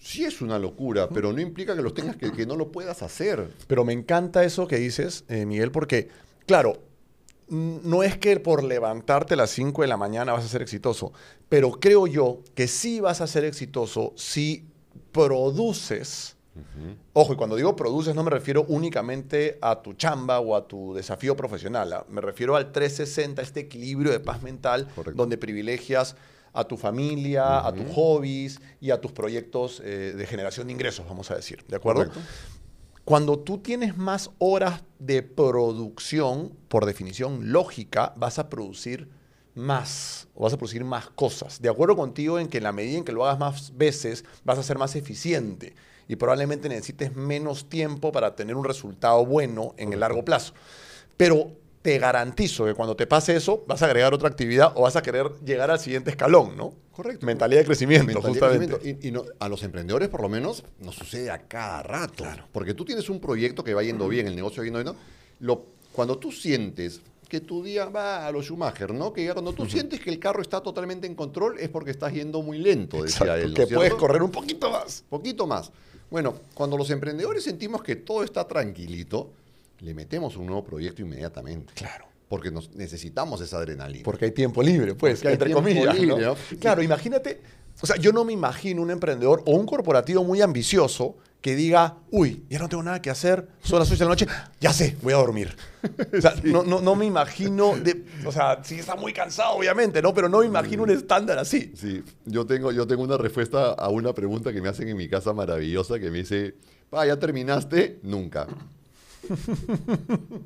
[0.00, 3.02] sí es una locura, pero no implica que lo tengas que, que no lo puedas
[3.02, 3.48] hacer.
[3.66, 6.08] Pero me encanta eso que dices, eh, Miguel, porque,
[6.46, 6.82] claro,
[7.50, 11.12] no es que por levantarte a las 5 de la mañana vas a ser exitoso,
[11.48, 14.64] pero creo yo que sí vas a ser exitoso si
[15.12, 16.36] produces.
[17.14, 20.92] Ojo, y cuando digo produces no me refiero únicamente a tu chamba o a tu
[20.94, 22.04] desafío profesional, ¿ah?
[22.08, 25.16] me refiero al 360, este equilibrio de paz mental Correcto.
[25.16, 26.16] donde privilegias
[26.52, 31.06] a tu familia, a tus hobbies y a tus proyectos eh, de generación de ingresos,
[31.08, 32.06] vamos a decir, ¿de acuerdo?
[32.06, 32.20] Correcto.
[33.04, 39.08] Cuando tú tienes más horas de producción, por definición lógica, vas a producir
[39.54, 41.60] más o vas a producir más cosas.
[41.60, 44.58] De acuerdo contigo en que en la medida en que lo hagas más veces, vas
[44.58, 45.74] a ser más eficiente
[46.06, 50.54] y probablemente necesites menos tiempo para tener un resultado bueno en el largo plazo.
[51.16, 51.52] Pero
[51.82, 55.02] te garantizo que cuando te pase eso, vas a agregar otra actividad o vas a
[55.02, 56.74] querer llegar al siguiente escalón, ¿no?
[56.92, 57.24] Correcto.
[57.24, 58.74] Mentalidad de crecimiento, Mentalidad de justamente.
[58.74, 59.06] crecimiento.
[59.06, 62.24] Y, y no- a los emprendedores, por lo menos, nos sucede a cada rato.
[62.52, 65.58] Porque tú tienes un proyecto que va yendo bien, el negocio va yendo bien.
[65.92, 69.12] cuando tú sientes que tu día va a los Schumacher, ¿no?
[69.12, 72.12] Que ya cuando tú sientes que el carro está totalmente en control es porque estás
[72.12, 73.48] yendo muy lento, decía Exacto, él.
[73.50, 75.04] ¿no que es puedes correr un poquito más.
[75.08, 75.70] Poquito más.
[76.10, 79.30] Bueno, cuando los emprendedores sentimos que todo está tranquilito,
[79.80, 81.72] le metemos un nuevo proyecto inmediatamente.
[81.74, 82.06] Claro.
[82.28, 84.04] Porque nos, necesitamos esa adrenalina.
[84.04, 85.86] Porque hay tiempo libre, pues, hay entre comillas.
[85.86, 85.92] ¿no?
[85.92, 86.36] libre, ¿no?
[86.60, 87.40] Claro, imagínate,
[87.80, 91.96] o sea, yo no me imagino un emprendedor o un corporativo muy ambicioso que diga,
[92.10, 94.26] uy, ya no tengo nada que hacer, son las 8 de la noche,
[94.60, 95.56] ya sé, voy a dormir.
[96.16, 100.02] O sea, no, no, no me imagino, de, o sea, sí está muy cansado, obviamente,
[100.02, 100.12] ¿no?
[100.12, 101.72] Pero no me imagino un estándar así.
[101.74, 105.08] Sí, yo tengo, yo tengo una respuesta a una pregunta que me hacen en mi
[105.08, 106.54] casa maravillosa que me dice,
[106.90, 108.00] pa, ¿ya terminaste?
[108.02, 108.46] Nunca.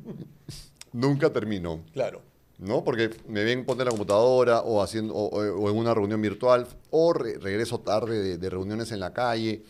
[0.93, 1.83] Nunca termino.
[1.93, 2.23] Claro.
[2.59, 2.85] ¿no?
[2.85, 7.13] Porque me ven poner la computadora o, haciendo, o, o en una reunión virtual o
[7.13, 9.63] re- regreso tarde de, de reuniones en la calle.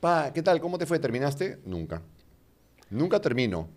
[0.00, 0.60] Pa, ¿qué tal?
[0.60, 0.98] ¿Cómo te fue?
[0.98, 1.58] ¿Terminaste?
[1.64, 2.00] Nunca.
[2.90, 3.68] Nunca termino.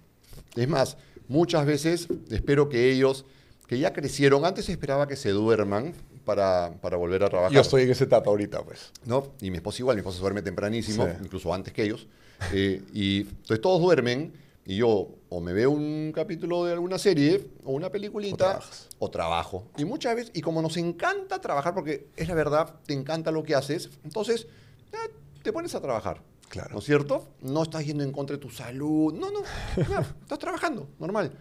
[0.55, 0.97] Es más,
[1.27, 3.25] muchas veces espero que ellos,
[3.67, 5.93] que ya crecieron, antes esperaba que se duerman
[6.23, 7.51] para, para volver a trabajar.
[7.51, 8.91] Yo estoy en esa etapa ahorita, pues.
[9.05, 9.31] ¿no?
[9.41, 11.11] Y mi esposa igual, mi esposa duerme tempranísimo, Sí.
[11.23, 12.07] incluso antes que ellos.
[12.53, 14.33] Eh, y entonces todos duermen
[14.65, 18.59] y yo o me veo un capítulo de alguna serie o una peliculita
[18.99, 19.67] o trabajo.
[19.77, 23.43] Y muchas veces, y como nos encanta trabajar, porque es la verdad, te encanta lo
[23.43, 24.47] que haces, entonces
[24.91, 25.11] eh,
[25.43, 26.21] te pones a trabajar.
[26.49, 26.73] Claro.
[26.73, 27.27] ¿No es cierto?
[27.41, 29.13] No estás yendo en contra de tu salud.
[29.13, 29.41] No, no.
[29.85, 31.31] claro, estás trabajando, normal.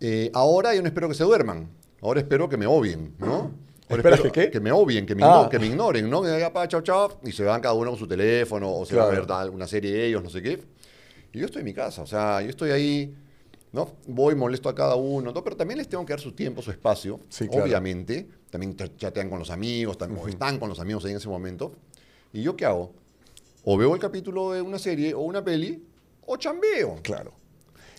[0.00, 1.68] Eh, ahora yo no espero que se duerman.
[2.02, 3.52] Ahora espero que me obvien, ¿no?
[3.88, 4.50] Ahora ¿Esperas espero que qué?
[4.50, 5.48] Que me obvien, que me, Ah.
[5.50, 6.22] que me ignoren, ¿no?
[6.22, 7.18] Que digan, pa, chao, chao.
[7.22, 9.92] Y se van cada uno con su teléfono o se van a ver una serie
[9.92, 10.62] de ellos, no sé qué.
[11.34, 13.14] Y yo estoy en mi casa, o sea, yo estoy ahí
[13.72, 13.92] ¿no?
[14.06, 15.42] Voy, molesto a cada uno, ¿no?
[15.42, 17.64] pero también les tengo que dar su tiempo, su espacio, Sí, claro.
[17.64, 18.28] obviamente.
[18.48, 21.72] También ch- chatean con los amigos, también, están con los amigos ahí en ese momento.
[22.32, 22.92] ¿Y yo qué hago?
[23.64, 25.82] O veo el capítulo de una serie o una peli,
[26.24, 27.00] o chambeo.
[27.02, 27.32] Claro.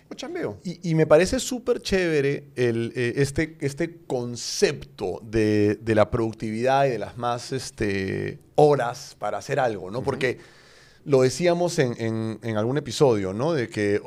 [0.08, 0.58] O chambeo.
[0.64, 6.86] Y, y me parece súper chévere el, eh, este, este concepto de, de la productividad
[6.86, 10.02] y de las más este, horas para hacer algo, ¿no?
[10.02, 10.38] Porque
[11.06, 13.52] lo decíamos en, en- algún episodio, ¿no?
[13.54, 14.02] De que,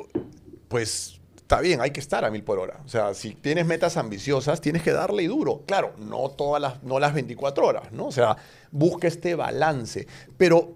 [0.68, 2.80] pues, está bien, hay que estar a mil por hora.
[2.84, 5.64] O sea, si tienes metas ambiciosas, tienes que darle duro.
[5.66, 8.06] Claro, no todas las, no las 24 horas, ¿no?
[8.06, 8.36] O sea,
[8.70, 10.06] busca este balance.
[10.36, 10.74] Pero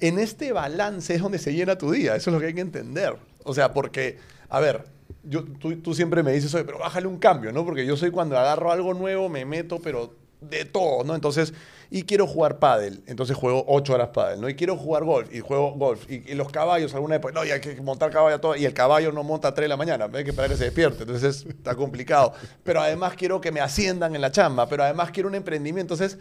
[0.00, 2.14] en este balance es donde se llena tu día.
[2.14, 3.16] Eso es lo que hay que entender.
[3.42, 4.18] O sea, porque,
[4.50, 4.84] a ver,
[5.24, 7.64] yo, tú, tú siempre me dices, oye, pero bájale un cambio, ¿no?
[7.64, 10.14] Porque yo soy cuando agarro algo nuevo, me meto, pero
[10.48, 11.14] de todo, ¿no?
[11.14, 11.52] Entonces,
[11.90, 14.48] y quiero jugar pádel, entonces juego ocho horas pádel, ¿no?
[14.48, 16.10] Y quiero jugar golf, y juego golf.
[16.10, 19.12] Y, los caballos, alguna vez, no, y hay que montar caballo todo, y el caballo
[19.12, 21.74] no monta a 3 de la mañana, hay que esperar que se despierte, entonces está
[21.74, 22.32] complicado.
[22.62, 26.18] Pero además quiero que me asciendan en la chamba, pero además quiero un emprendimiento, entonces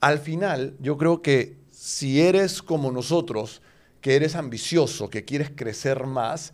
[0.00, 3.62] al final, yo creo que si eres como nosotros,
[4.00, 6.52] que eres ambicioso, que quieres crecer más,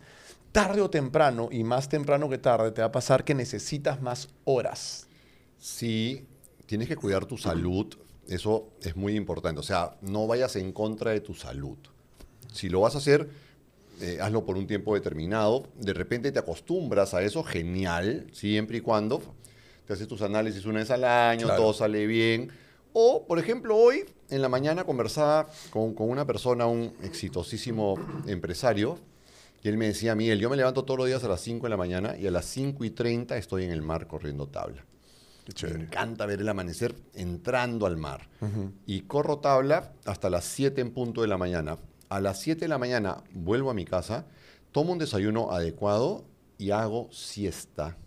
[0.51, 4.29] tarde o temprano, y más temprano que tarde, te va a pasar que necesitas más
[4.45, 5.07] horas.
[5.57, 6.25] Sí,
[6.69, 7.87] tienes que cuidar tu salud.
[8.27, 9.59] Eso es muy importante.
[9.59, 11.77] O sea, no vayas en contra de tu salud.
[12.53, 13.27] Si lo vas a hacer,
[14.01, 15.67] eh, hazlo por un tiempo determinado.
[15.79, 19.19] De repente te acostumbras a eso, genial, siempre y cuando
[19.87, 21.59] te haces tus análisis una vez al año, Claro.
[21.63, 22.51] todo sale bien.
[22.93, 27.95] O, por ejemplo, hoy en la mañana conversaba con, con una persona, un exitosísimo
[28.27, 28.99] empresario,
[29.63, 31.69] y él me decía, Miguel, yo me levanto todos los días a las 5 de
[31.71, 34.85] la mañana y a las 5 y 30 estoy en el mar corriendo tabla.
[35.63, 38.29] Me encanta ver el amanecer entrando al mar.
[38.85, 41.77] Y corro tabla hasta las 7 en punto de la mañana.
[42.09, 44.25] A las 7 de la mañana vuelvo a mi casa,
[44.71, 46.25] tomo un desayuno adecuado
[46.57, 47.97] y hago siesta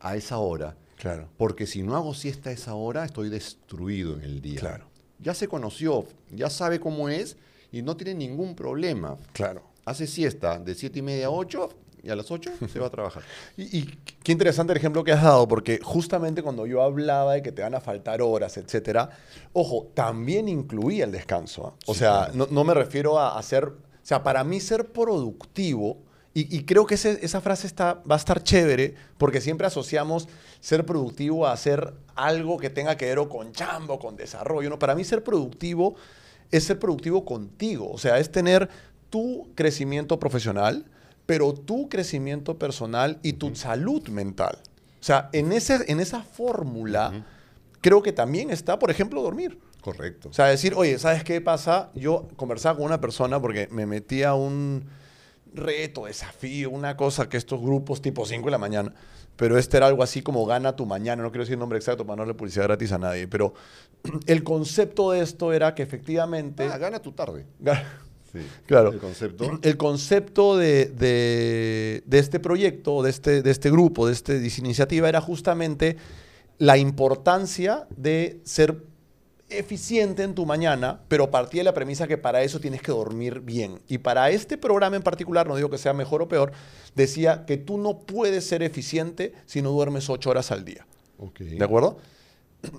[0.00, 0.76] a esa hora.
[0.96, 1.28] Claro.
[1.36, 4.60] Porque si no hago siesta a esa hora, estoy destruido en el día.
[4.60, 4.86] Claro.
[5.18, 7.36] Ya se conoció, ya sabe cómo es
[7.72, 9.16] y no tiene ningún problema.
[9.32, 9.62] Claro.
[9.84, 11.68] Hace siesta de 7 y media a 8
[12.06, 13.22] y a las 8 se va a trabajar.
[13.56, 17.42] Y, y qué interesante el ejemplo que has dado, porque justamente cuando yo hablaba de
[17.42, 19.10] que te van a faltar horas, etcétera,
[19.52, 21.66] ojo, también incluía el descanso.
[21.66, 21.72] ¿ah?
[21.86, 22.32] O Sí, sea, claro.
[22.34, 25.98] no, no me refiero a, ser, o sea, para mí ser productivo,
[26.34, 30.28] y, y creo que ese- esa frase está, va a estar chévere, porque siempre asociamos
[30.60, 34.68] ser productivo a hacer algo que tenga que ver o con chambo, con desarrollo.
[34.68, 34.78] ¿no?
[34.78, 35.94] Para mí ser productivo
[36.50, 38.68] es ser productivo contigo, o sea, es tener
[39.10, 40.84] tu crecimiento profesional,
[41.26, 44.58] pero tu crecimiento personal y tu salud mental.
[45.00, 47.24] O sea, en, ese, en esa fórmula
[47.80, 49.60] creo que también está, por ejemplo, dormir.
[49.80, 50.30] Correcto.
[50.30, 51.90] O sea, decir, oye, ¿sabes qué pasa?
[51.94, 54.88] Yo conversaba con una persona porque me metí a un
[55.54, 58.92] reto, desafío, una cosa que estos grupos tipo 5 de la mañana,
[59.36, 62.04] pero este era algo así como gana tu mañana, no quiero decir el nombre exacto
[62.04, 63.54] para no darle publicidad gratis a nadie, pero
[64.26, 66.68] el concepto de esto era que efectivamente...
[66.70, 67.46] Ah, gana tu tarde.
[68.40, 68.46] Sí.
[68.66, 68.92] Claro.
[68.92, 69.58] El concepto.
[69.62, 75.08] El concepto de, de- de este proyecto, de este, de este grupo, de esta iniciativa,
[75.08, 75.96] era justamente
[76.58, 78.82] la importancia de ser
[79.48, 83.40] eficiente en tu mañana, pero partía de la premisa que para eso tienes que dormir
[83.40, 83.80] bien.
[83.86, 86.50] Y para este programa en particular, no digo que sea mejor o peor,
[86.96, 90.84] decía que tú no puedes ser eficiente si no duermes ocho horas al día.
[91.58, 91.98] ¿De acuerdo?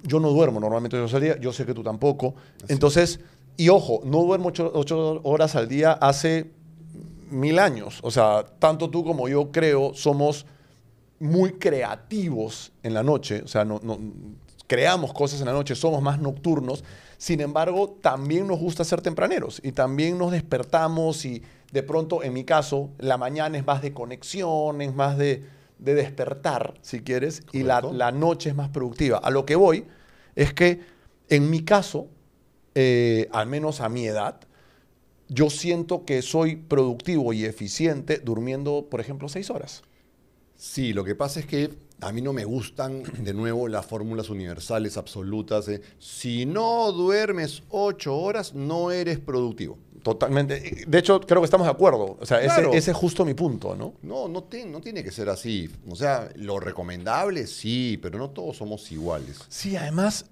[0.03, 2.36] Yo no duermo normalmente ocho horas al día, yo sé que tú tampoco.
[2.68, 3.22] Entonces,
[3.58, 6.51] y ojo, no duermo ocho, ocho horas al día hace
[7.30, 7.99] mil años.
[8.03, 10.45] O sea, tanto tú como yo creo somos
[11.20, 13.41] muy creativos en la noche.
[13.43, 13.99] O sea, no, no-
[14.68, 16.84] creamos cosas en la noche, somos más nocturnos.
[17.18, 21.41] Sin embargo, también nos gusta ser tempraneros y también nos despertamos y
[21.72, 25.43] de pronto, en mi caso, la mañana es más de conexión, es más de,
[25.80, 29.18] de despertar, si quieres, y la noche es más productiva.
[29.18, 29.86] A lo que voy
[30.36, 30.82] es que,
[31.30, 32.08] en mi caso,
[32.80, 34.40] eh, al menos a mi edad,
[35.30, 39.82] yo siento que soy productivo y eficiente durmiendo, por ejemplo, seis horas.
[40.56, 41.72] Sí, lo que pasa es que
[42.02, 45.66] a mí no me gustan, de nuevo, las fórmulas universales absolutas.
[45.66, 49.80] de, si no duermes ocho horas, no eres productivo.
[50.04, 50.86] Totalmente.
[50.88, 52.18] De hecho, creo que estamos de acuerdo.
[52.22, 53.96] O sea, ese- es justo mi punto, ¿no?
[54.04, 55.68] No, no, te- no tiene que ser así.
[55.90, 59.40] O sea, lo recomendable sí, pero no todos somos iguales.
[59.50, 60.26] Sí, además,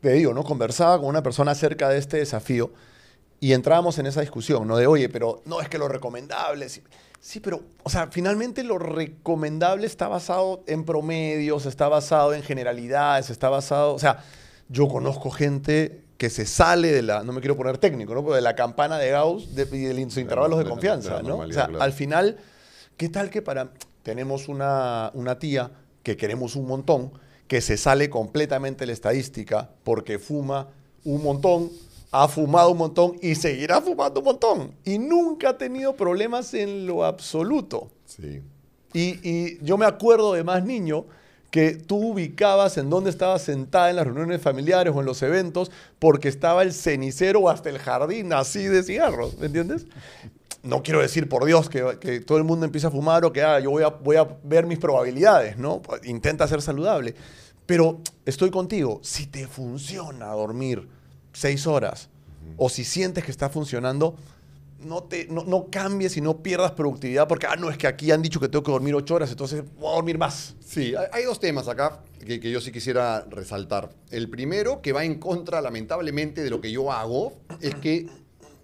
[0.00, 0.44] te digo, ¿no?
[0.44, 2.72] Conversaba con una persona acerca de este desafío
[3.40, 4.76] y entrábamos en esa discusión, ¿no?
[4.76, 6.68] De, oye, pero no es que lo recomendable.
[6.68, 6.82] Sí,
[7.20, 13.30] sí, pero, o sea, finalmente lo recomendable está basado en promedios, está basado en generalidades,
[13.30, 13.94] está basado.
[13.94, 14.24] O sea,
[14.68, 18.22] yo conozco gente que se sale de la, no me quiero poner técnico, ¿no?
[18.22, 21.38] Pero de la campana de Gauss de- y de los intervalos de confianza, ¿no?
[21.38, 22.36] O sea, al final,
[22.98, 23.70] ¿qué tal que para.
[24.02, 25.70] tenemos una, una tía
[26.02, 27.12] que queremos un montón,
[27.50, 30.68] que se sale completamente de la estadística porque fuma
[31.02, 31.68] un montón,
[32.12, 34.70] ha fumado un montón y seguirá fumando un montón.
[34.84, 37.90] Y nunca ha tenido problemas en lo absoluto.
[38.06, 38.40] Sí.
[38.92, 41.06] Y, y yo me acuerdo de más niño
[41.50, 45.72] que tú ubicabas en dónde estaba sentada en las reuniones familiares o en los eventos
[45.98, 49.86] porque estaba el cenicero o hasta el jardín así de cigarros, ¿me entiendes?
[50.62, 53.60] No quiero decir, por Dios, que, todo el mundo empieza a fumar o que ah,
[53.60, 55.80] yo voy a, voy a ver mis probabilidades, ¿no?
[56.04, 57.14] Intenta ser saludable.
[57.64, 60.88] Pero estoy contigo, si te funciona dormir
[61.32, 62.08] seis horas
[62.56, 64.16] o si sientes que está funcionando,
[64.80, 68.10] no, te, no, no, cambies y no pierdas productividad porque, ah, no, es que aquí
[68.10, 70.56] han dicho que tengo que dormir ocho horas, entonces voy a dormir más.
[70.64, 73.90] Sí, hay, hay dos temas acá que, que, yo sí quisiera resaltar.
[74.10, 78.08] El primero, que va en contra, lamentablemente, de lo que yo hago, es que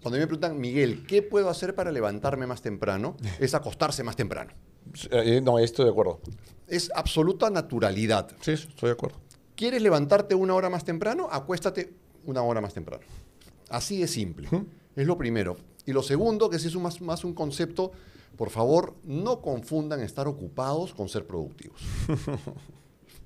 [0.06, 3.16] cuando me preguntan, Miguel, ¿qué puedo hacer para levantarme más temprano?
[3.40, 4.52] Es acostarse más temprano.
[5.10, 6.20] Eh, no, estoy de acuerdo.
[6.68, 8.30] Es absoluta naturalidad.
[8.40, 9.18] Sí, estoy de acuerdo.
[9.56, 11.26] ¿Quieres levantarte una hora más temprano?
[11.28, 11.92] Acuéstate
[12.24, 13.02] una hora más temprano.
[13.68, 14.46] Así de simple.
[14.48, 14.66] ¿Mm?
[14.94, 15.56] Es lo primero.
[15.86, 17.90] Y lo segundo, que si es un, más, más un concepto,
[18.36, 21.80] por favor, no confundan estar ocupados con ser productivos.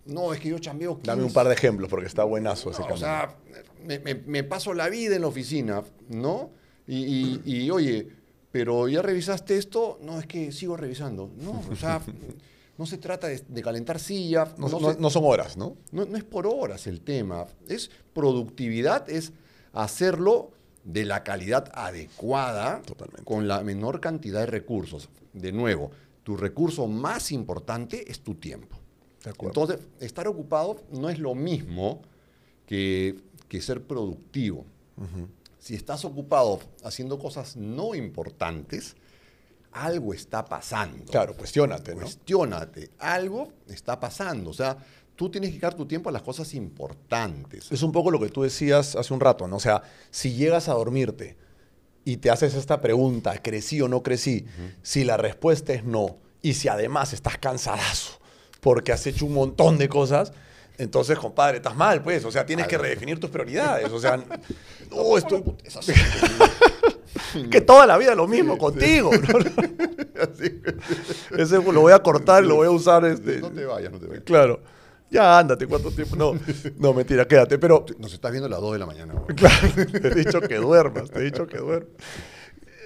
[0.07, 1.07] No, es que yo chambeo 15.
[1.07, 3.37] Dame un par de ejemplos porque está buenazo ese no, O sea,
[3.85, 6.51] me, me, me, paso la vida en la oficina, ¿no?
[6.87, 8.09] Y, y, y, oye,
[8.51, 9.99] pero ¿ya revisaste esto?
[10.03, 11.31] No, es que sigo revisando.
[11.39, 12.01] No, o sea,
[12.79, 14.53] no se trata de, de calentar silla.
[14.59, 15.77] No, no, se, no, son horas, ¿no?
[15.93, 16.05] ¿no?
[16.05, 17.47] No es por horas el tema.
[17.69, 19.33] Es productividad, es
[19.73, 20.51] hacerlo
[20.85, 23.25] de la calidad adecuada Totalmente.
[23.25, 25.09] con la menor cantidad de recursos.
[25.33, 25.91] De nuevo,
[26.25, 28.77] tu recurso más importante es tu tiempo.
[29.43, 32.01] Entonces, estar ocupado no es lo mismo
[32.67, 33.17] que,
[33.49, 34.65] que ser productivo.
[34.97, 35.27] Uh -huh.
[35.61, 38.97] Si estás ocupado haciendo cosas no importantes,
[39.73, 41.05] algo está pasando.
[41.13, 42.01] Claro, cuestionate, ¿no?
[42.01, 42.91] Cuestiónate.
[42.99, 44.51] Algo está pasando.
[44.51, 44.77] O sea,
[45.15, 47.71] tú tienes que dedicar tu tiempo a las cosas importantes.
[47.71, 49.57] Es un poco lo que tú decías hace un rato, ¿no?
[49.57, 51.37] O sea, si llegas a dormirte
[52.05, 54.47] y te haces esta pregunta, ¿crecí o no crecí?
[54.47, 54.75] Uh -huh.
[54.83, 58.19] Si la respuesta es no, y si además estás cansadazo
[58.61, 60.33] porque has hecho un montón de cosas,
[60.81, 62.25] entonces, compadre, estás mal, pues.
[62.25, 63.93] O sea, tienes que redefinir tus prioridades.
[63.93, 64.17] O sea,
[64.91, 65.43] no, estoy...
[67.51, 69.11] que toda la vida lo mismo contigo.
[69.13, 69.39] ¿no?
[71.37, 73.05] Ese lo voy a cortar y lo voy a usar.
[73.05, 73.41] Este...
[73.41, 74.25] No te vayas, no te vayas.
[74.25, 74.63] Claro.
[75.11, 76.17] Ya ándate, ¿cuánto tiempo?
[76.17, 76.33] No,
[76.79, 77.85] no, mentira, quédate, pero...
[77.99, 79.13] Nos estás viendo a las 2 de la mañana.
[79.13, 79.27] Bro.
[79.35, 81.93] Claro, te he dicho que duermas, te he dicho que duermas.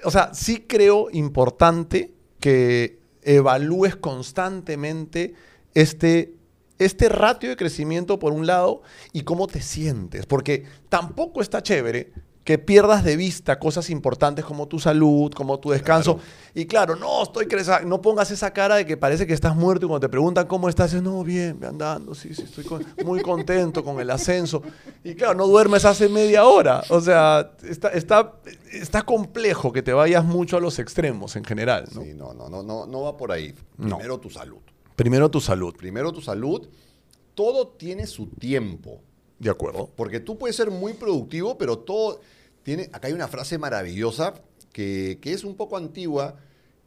[0.03, 5.33] O sea, sí creo importante que evalúes constantemente
[5.75, 6.34] este,
[6.79, 8.81] este ratio de crecimiento por un lado
[9.13, 12.11] y cómo te sientes, porque tampoco está chévere
[12.45, 16.17] que pierdas de vista cosas importantes como tu salud, como tu descanso.
[16.17, 16.29] Claro.
[16.53, 19.87] Y claro, no, estoy creciendo, no pongas esa cara de que parece que estás muerto
[19.87, 23.21] y cuando te preguntan cómo estás, dices, no, bien, andando, sí, sí, estoy con, muy
[23.21, 24.61] contento con el ascenso.
[25.03, 26.83] Y claro, no duermes hace media hora.
[26.89, 28.33] O sea, está, está,
[28.71, 31.85] está complejo que te vayas mucho a los extremos en general.
[31.95, 32.03] ¿no?
[32.03, 33.55] Sí, no, no, no, no, no va por ahí.
[33.75, 34.19] Primero no.
[34.19, 34.61] tu salud.
[34.95, 35.75] Primero tu salud.
[35.75, 36.67] Primero tu salud.
[37.33, 39.01] Todo tiene su tiempo.
[39.39, 39.89] De acuerdo.
[39.95, 42.21] Porque tú puedes ser muy productivo, pero todo
[42.63, 42.89] tiene.
[42.93, 44.33] Acá hay una frase maravillosa
[44.71, 46.35] que, que es un poco antigua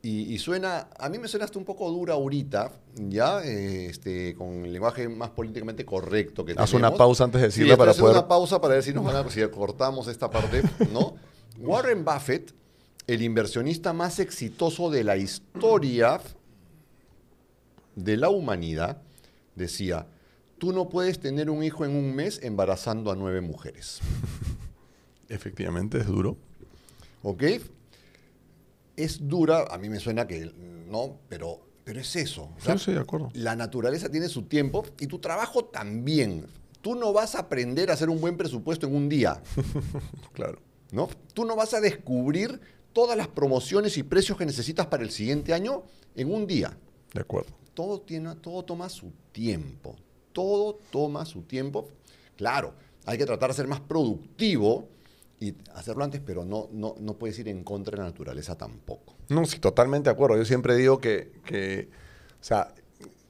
[0.01, 0.89] y, y, suena.
[0.99, 5.31] A mí me suena hasta un poco dura ahorita, ya, este, con el lenguaje más
[5.31, 6.75] políticamente correcto que Haz tenemos.
[6.75, 8.17] una pausa antes de decirla sí, para poder.
[8.17, 11.17] una pausa para ver si nos van a, si cortamos esta parte, ¿no?
[11.59, 12.55] Warren Buffett,
[13.09, 16.21] el inversionista más exitoso de la historia
[18.05, 19.03] de la humanidad,
[19.55, 20.07] decía,
[20.59, 24.01] tú no puedes tener un hijo en un mes embarazando a nueve mujeres.
[25.29, 26.37] Efectivamente, es duro.
[27.23, 27.43] ¿Ok?
[28.97, 30.51] Es dura, a mí me suena que
[30.89, 32.51] no, pero, pero es eso.
[32.57, 33.31] O sea, sí, sí, de acuerdo.
[33.35, 36.47] La naturaleza tiene su tiempo y tu trabajo también.
[36.81, 39.43] Tú no vas a aprender a hacer un buen presupuesto en un día.
[40.33, 40.61] claro.
[40.93, 41.09] ¿No?
[41.35, 42.61] Tú no vas a descubrir
[42.93, 45.83] todas las promociones y precios que necesitas para el siguiente año
[46.15, 46.79] en un día.
[47.13, 49.95] De acuerdo todo, tiene, todo toma su tiempo.
[50.33, 51.87] Todo toma su tiempo.
[52.37, 52.75] Claro,
[53.07, 54.89] hay que tratar de ser más productivo
[55.39, 59.15] y hacerlo antes, pero no, no, no puedes ir en contra de la naturaleza tampoco.
[59.29, 60.37] No, sí, totalmente de acuerdo.
[60.37, 61.89] Yo siempre digo que, que
[62.41, 62.75] o sea,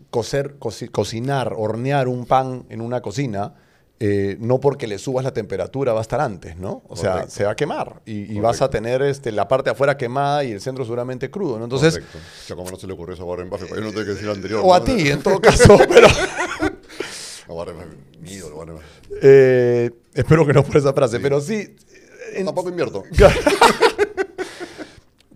[0.09, 3.55] cocer, co cocinar, hornear un pan en una cocina,
[4.01, 6.83] eh, no porque le subas la temperatura va a estar antes, ¿no?
[6.87, 7.03] O Correcto.
[7.03, 9.97] sea, se va a quemar y, y vas a tener este, la parte de afuera
[9.97, 11.65] quemada y el centro seguramente crudo, ¿no?
[11.65, 11.95] Entonces...
[11.95, 12.19] Correcto.
[12.19, 14.11] O sea, como no se le ocurrió eso a Warren Buffett, yo no tengo que
[14.11, 14.61] decir lo anterior.
[14.63, 14.75] O ¿no?
[14.75, 16.07] a ti, en todo caso, pero...
[16.07, 19.19] a Warren Buffett, mi ídolo, Warren Buffett.
[19.21, 21.23] Eh, espero que no por esa frase, sí.
[21.23, 21.77] pero sí...
[22.35, 22.47] En...
[22.47, 23.03] Tampoco invierto.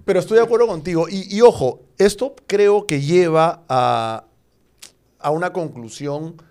[0.04, 1.06] Pero estoy de acuerdo contigo.
[1.08, 4.24] Y, y ojo, esto creo que lleva a,
[5.20, 6.42] a una conclusión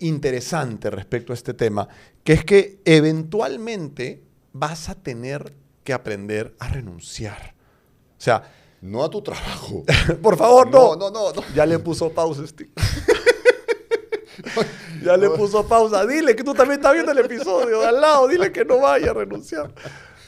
[0.00, 1.88] interesante respecto a este tema,
[2.24, 4.22] que es que eventualmente
[4.52, 5.52] vas a tener
[5.84, 7.54] que aprender a renunciar.
[8.18, 8.42] O sea,
[8.80, 9.84] No a tu trabajo.
[10.22, 10.96] por favor, no.
[10.96, 11.42] no, no, no.
[11.54, 12.70] Ya le puso pausa, Steve.
[15.04, 16.06] ya le puso pausa.
[16.06, 18.28] Dile que tú también estás viendo el episodio de al lado.
[18.28, 19.72] Dile que no vaya a renunciar.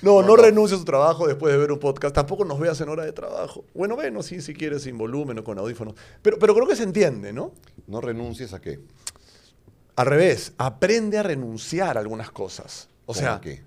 [0.00, 0.36] No, no, No, no.
[0.36, 2.14] renuncie a su trabajo después de ver un podcast.
[2.14, 3.64] Tampoco nos veas en hora de trabajo.
[3.74, 5.94] Bueno, bueno, sí, si quieres, sin volumen o con audífonos.
[6.22, 7.52] Pero, pero creo que se entiende, ¿no?
[7.86, 8.78] No renuncies a qué.
[9.99, 12.88] Al revés, aprende a renunciar a algunas cosas.
[13.05, 13.62] O ¿Cómo sea, qué?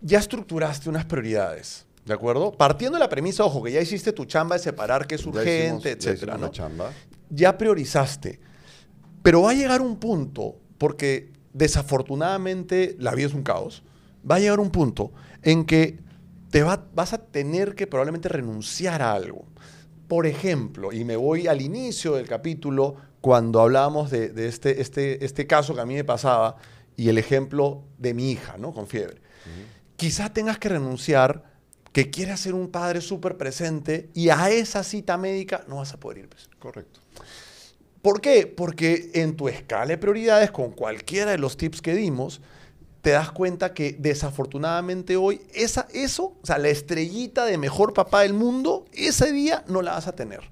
[0.00, 2.52] ya estructuraste unas prioridades, ¿de acuerdo?
[2.52, 5.52] Partiendo de la premisa, ojo, que ya hiciste tu chamba de separar qué es urgente,
[5.62, 6.48] hicimos- ya etcétera, ¿no?
[6.50, 6.90] chamba.
[7.30, 8.38] ya priorizaste.
[9.22, 13.82] Pero va a llegar un punto, porque desafortunadamente la vida es un caos,
[14.28, 15.12] va a llegar un punto
[15.42, 15.98] en que
[16.50, 19.44] te va- vas a tener que probablemente renunciar a algo.
[20.08, 25.24] Por ejemplo, y me voy al inicio del capítulo, cuando hablábamos de, de este, este,
[25.24, 26.56] este caso que a mí me pasaba
[26.94, 28.74] y el ejemplo de mi hija, ¿no?
[28.74, 29.16] Con fiebre.
[29.96, 31.42] Quizá tengas que renunciar
[31.90, 35.96] que quieras ser un padre súper presente y a esa cita médica no vas a
[35.98, 36.28] poder ir.
[36.28, 36.50] pues.
[36.58, 37.00] Correcto.
[38.02, 38.46] ¿Por qué?
[38.46, 42.42] Porque en tu escala de prioridades, con cualquiera de los tips que dimos,
[43.00, 48.20] te das cuenta que desafortunadamente hoy esa, eso, o sea, la estrellita de mejor papá
[48.20, 50.42] del mundo, ese día no la vas a tener.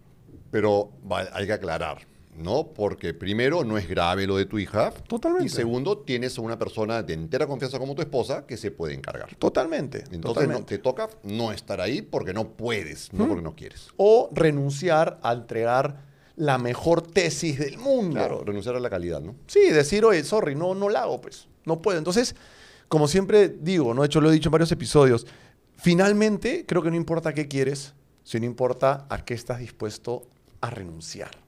[0.51, 0.91] Pero
[1.35, 2.69] hay que aclarar, ¿no?
[2.69, 4.91] Porque primero, no es grave lo de tu hija.
[4.91, 5.47] Totalmente.
[5.47, 8.95] Y segundo, tienes a una persona de entera confianza como tu esposa que se puede
[8.95, 9.35] encargar.
[9.37, 10.05] Totalmente.
[10.11, 13.89] Entonces no, te toca no estar ahí porque no puedes, no porque no quieres.
[13.97, 18.17] O renunciar a entregar la mejor tesis del mundo.
[18.17, 19.35] Claro, renunciar a la calidad, ¿no?
[19.47, 21.49] Sí, decir, oye, sorry, no, no la hago, pues.
[21.65, 21.99] No puedo.
[21.99, 22.35] Entonces,
[22.89, 24.03] como siempre digo, ¿no?
[24.03, 25.27] De hecho, lo he dicho en varios episodios,
[25.77, 30.27] finalmente creo que no importa qué quieres, sino importa a qué estás dispuesto
[30.61, 31.42] a renunciar.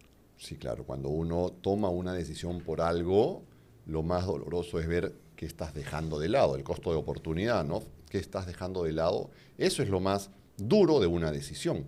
[0.45, 3.45] Sí, claro, cuando uno toma una decisión por algo,
[3.87, 7.83] lo más doloroso es ver qué estás dejando de lado, el costo de oportunidad, ¿no?
[8.11, 9.31] ¿Qué estás dejando de lado?
[9.57, 10.29] Eso es lo más
[10.59, 11.87] duro de una decisión.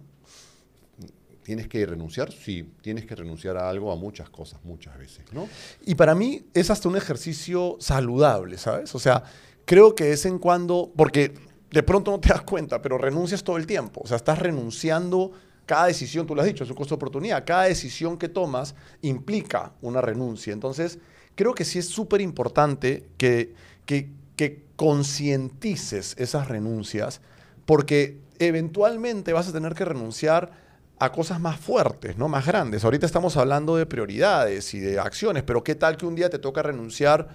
[1.42, 2.32] ¿Tienes que renunciar?
[2.32, 5.46] Sí, tienes que renunciar a algo, a muchas cosas, muchas veces, ¿no?
[5.84, 8.94] Y para mí es hasta un ejercicio saludable, ¿sabes?
[8.94, 9.22] O sea,
[9.66, 11.34] creo que de vez en cuando, porque
[11.70, 14.00] de pronto no te das cuenta, pero renuncias todo el tiempo.
[14.02, 15.32] O sea, estás renunciando
[15.66, 17.44] cada decisión, tú lo has dicho, es un costo de oportunidad.
[17.44, 20.52] Cada decisión que tomas implica una renuncia.
[20.52, 20.98] Entonces,
[21.34, 23.52] creo que sí es súper importante que,
[23.84, 27.20] que, que concientices esas renuncias,
[27.66, 30.52] porque eventualmente vas a tener que renunciar
[30.98, 32.28] a cosas más fuertes, ¿no?
[32.28, 32.84] Más grandes.
[32.84, 36.38] Ahorita estamos hablando de prioridades y de acciones, pero ¿qué tal que un día te
[36.38, 37.28] toca renunciar,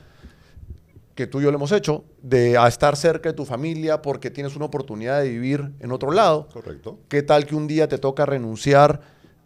[1.16, 4.30] que tú y yo lo hemos hecho, de a estar cerca de tu familia porque
[4.30, 6.48] tienes una oportunidad de vivir en otro lado?
[6.54, 7.00] Correcto.
[7.08, 9.02] ¿Qué tal que un día te toca renunciar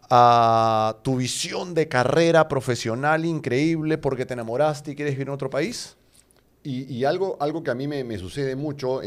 [0.08, 5.50] a tu visión de carrera profesional increíble porque te enamoraste y quieres vivir en otro
[5.50, 5.96] país?
[6.62, 9.00] Y, y algo, algo que a mí me, me sucede mucho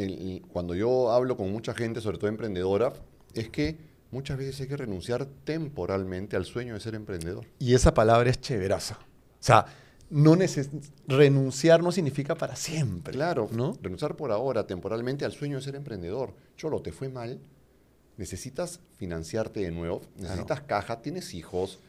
[0.51, 2.93] cuando yo hablo con mucha gente, sobre todo emprendedora,
[3.33, 3.77] es que
[4.11, 7.45] muchas veces hay que renunciar temporalmente al sueño de ser emprendedor.
[7.59, 8.95] Y esa palabra es chéveraza.
[8.95, 9.65] O sea,
[10.09, 10.69] no neces-
[11.07, 13.13] renunciar no significa para siempre.
[13.13, 13.77] Claro, ¿no?
[13.81, 16.33] renunciar por ahora temporalmente al sueño de ser emprendedor.
[16.57, 17.39] Cholo, te fue mal,
[18.17, 21.79] necesitas financiarte de nuevo, necesitas caja, tienes hijos.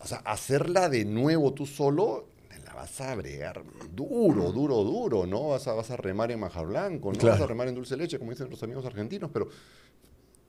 [0.00, 3.62] O sea, hacerla de nuevo tú solo, te la vas a bregar
[3.94, 5.48] duro, duro, duro, ¿no?
[5.48, 7.34] Vas a, vas a remar en majar blanco, no Claro.
[7.36, 9.48] vas a remar en dulce leche, como dicen los amigos argentinos, pero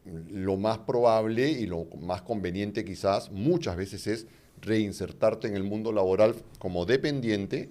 [0.05, 4.27] lo más probable y lo más conveniente quizás muchas veces es
[4.61, 7.69] reinsertarte en el mundo laboral como dependiente.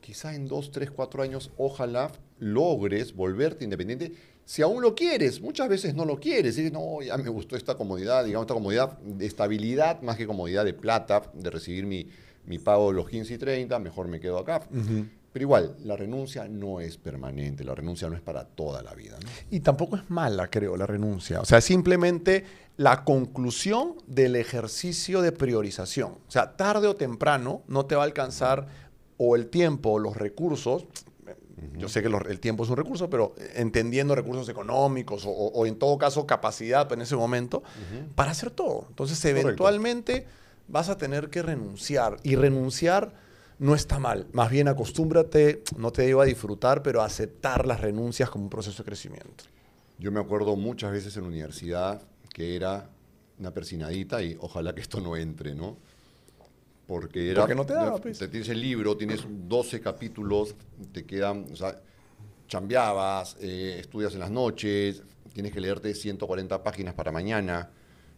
[0.00, 4.12] Quizá en dos, tres, cuatro años, ojalá logres volverte independiente.
[4.44, 6.56] Si aún lo quieres, muchas veces no lo quieres.
[6.56, 10.64] Dices, no, ya me gustó esta comodidad, digamos, esta comodidad de estabilidad más que comodidad
[10.64, 12.08] de plata, de recibir mi,
[12.46, 14.66] mi pago de los 15 y 30, mejor me quedo acá.
[15.32, 19.16] Pero igual, la renuncia no es permanente, la renuncia no es para toda la vida.
[19.22, 19.28] ¿no?
[19.50, 21.40] Y tampoco es mala, creo, la renuncia.
[21.40, 22.44] O sea, es simplemente
[22.76, 26.12] la conclusión del ejercicio de priorización.
[26.26, 28.66] O sea, tarde o temprano no te va a alcanzar
[29.18, 30.86] o el tiempo o los recursos.
[31.76, 35.78] Yo sé que los- el tiempo es un recurso, pero entendiendo recursos económicos o, en
[35.78, 37.62] todo caso capacidad en ese momento
[38.14, 38.86] para hacer todo.
[38.88, 39.40] Entonces, Correcto.
[39.46, 40.26] eventualmente
[40.68, 42.16] vas a tener que renunciar.
[42.22, 43.12] Y renunciar
[43.60, 44.26] no está mal.
[44.32, 48.50] Más bien acostúmbrate, no te digo a disfrutar, pero a aceptar las renuncias como un
[48.50, 49.44] proceso de crecimiento.
[49.98, 52.02] Yo me acuerdo muchas veces en la universidad
[52.32, 52.88] que era
[53.38, 55.76] una persinadita y ojalá que esto no entre, ¿no?
[56.86, 57.42] Porque era...
[57.42, 58.18] Porque no te daba, pues.
[58.18, 60.54] Te tienes el libro, tienes 12 capítulos,
[60.92, 61.46] te quedan...
[61.52, 61.80] O sea,
[62.48, 65.02] chambeabas, eh, estudias en las noches,
[65.34, 67.70] tienes que leerte 140 páginas para mañana.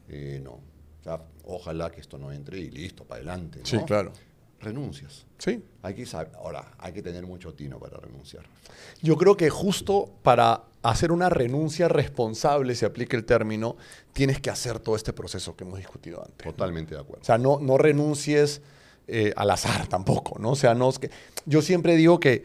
[0.08, 0.52] Eh, no.
[0.52, 3.58] O sea, ojalá que esto no entre y listo, para adelante.
[3.58, 3.66] ¿no?
[3.66, 4.12] Sí, claro.
[4.62, 5.26] Renuncias.
[5.38, 5.62] Sí.
[5.82, 8.44] Hay que saber, ahora, hay que tener mucho tino para renunciar.
[9.02, 13.76] Yo creo que justo para hacer una renuncia responsable, si aplica el término,
[14.12, 16.46] tienes que hacer todo este proceso que hemos discutido antes.
[16.46, 17.22] Totalmente de acuerdo.
[17.22, 18.62] O sea, no, no renuncies
[19.08, 20.52] eh, al azar tampoco, ¿no?
[20.52, 21.10] O sea, no es que.
[21.44, 22.44] Yo siempre digo que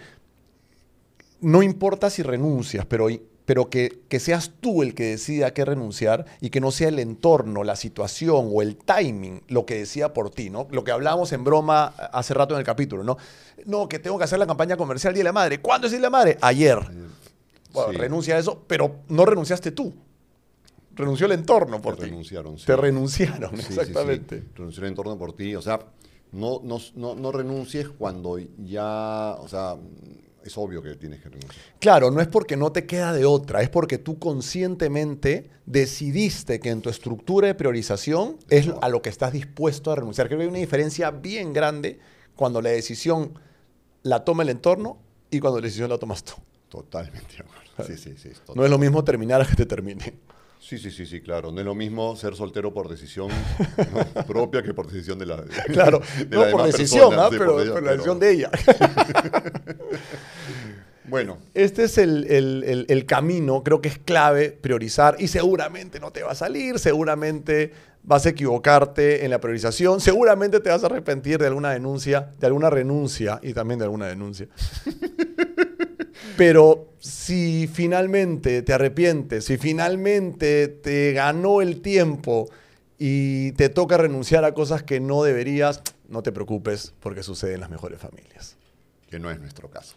[1.40, 3.10] no importa si renuncias, pero,
[3.48, 6.90] pero que, que seas tú el que decida a qué renunciar y que no sea
[6.90, 10.68] el entorno, la situación o el timing lo que decida por ti, ¿no?
[10.70, 13.16] Lo que hablábamos en broma hace rato en el capítulo, ¿no?
[13.66, 15.62] No, que tengo que hacer la campaña comercial Día de la Madre.
[15.62, 16.38] ¿Cuándo es Día de la Madre?
[16.42, 16.78] Ayer.
[17.72, 17.98] Bueno, Sí.
[17.98, 19.94] renuncia a eso, pero no renunciaste tú.
[20.94, 22.10] Renunció el entorno por Te ti.
[22.10, 22.66] renunciaron, sí.
[22.66, 24.44] Te renunciaron, Sí, exactamente.
[24.56, 25.56] Renunciar en torno por ti.
[25.56, 25.80] O sea,
[26.34, 29.78] no, no, no, no renuncies cuando ya, o sea,
[30.48, 31.66] es obvio que tienes que renunciar.
[31.80, 36.70] Claro, no es porque no te queda de otra, es porque tú conscientemente decidiste que
[36.70, 40.28] en tu estructura de priorización es a lo que estás dispuesto a renunciar.
[40.28, 42.00] Creo que hay una diferencia bien grande
[42.36, 43.40] cuando la decisión
[44.04, 44.98] la toma el entorno
[45.30, 46.34] y cuando la decisión la tomas tú.
[46.70, 47.68] Totalmente de acuerdo.
[47.86, 48.30] Sí, sí, sí.
[48.56, 50.14] No es lo mismo terminar a que te termine.
[50.60, 51.52] Sí, sí, sí, sí, claro.
[51.52, 53.30] No es lo mismo ser soltero por decisión
[54.16, 54.24] ¿no?
[54.26, 57.28] propia que por decisión de la de- Claro, de no por decisión, ¿ah?
[57.32, 58.52] sí, pero, por la decisión pero- de ella.
[61.10, 66.02] Bueno, Este es el, el- el- el camino, creo que es clave priorizar y seguramente
[66.02, 67.72] no te va a salir, seguramente
[68.04, 72.48] vas a equivocarte en la priorización, seguramente te vas a arrepentir de alguna denuncia, de
[72.48, 74.48] alguna renuncia y también de alguna denuncia.
[76.38, 82.48] Pero si finalmente te arrepientes, si finalmente te ganó el tiempo
[83.00, 87.62] y te toca renunciar a cosas que no deberías, no te preocupes porque sucede en
[87.62, 88.56] las mejores familias.
[89.10, 89.96] que no es nuestro caso.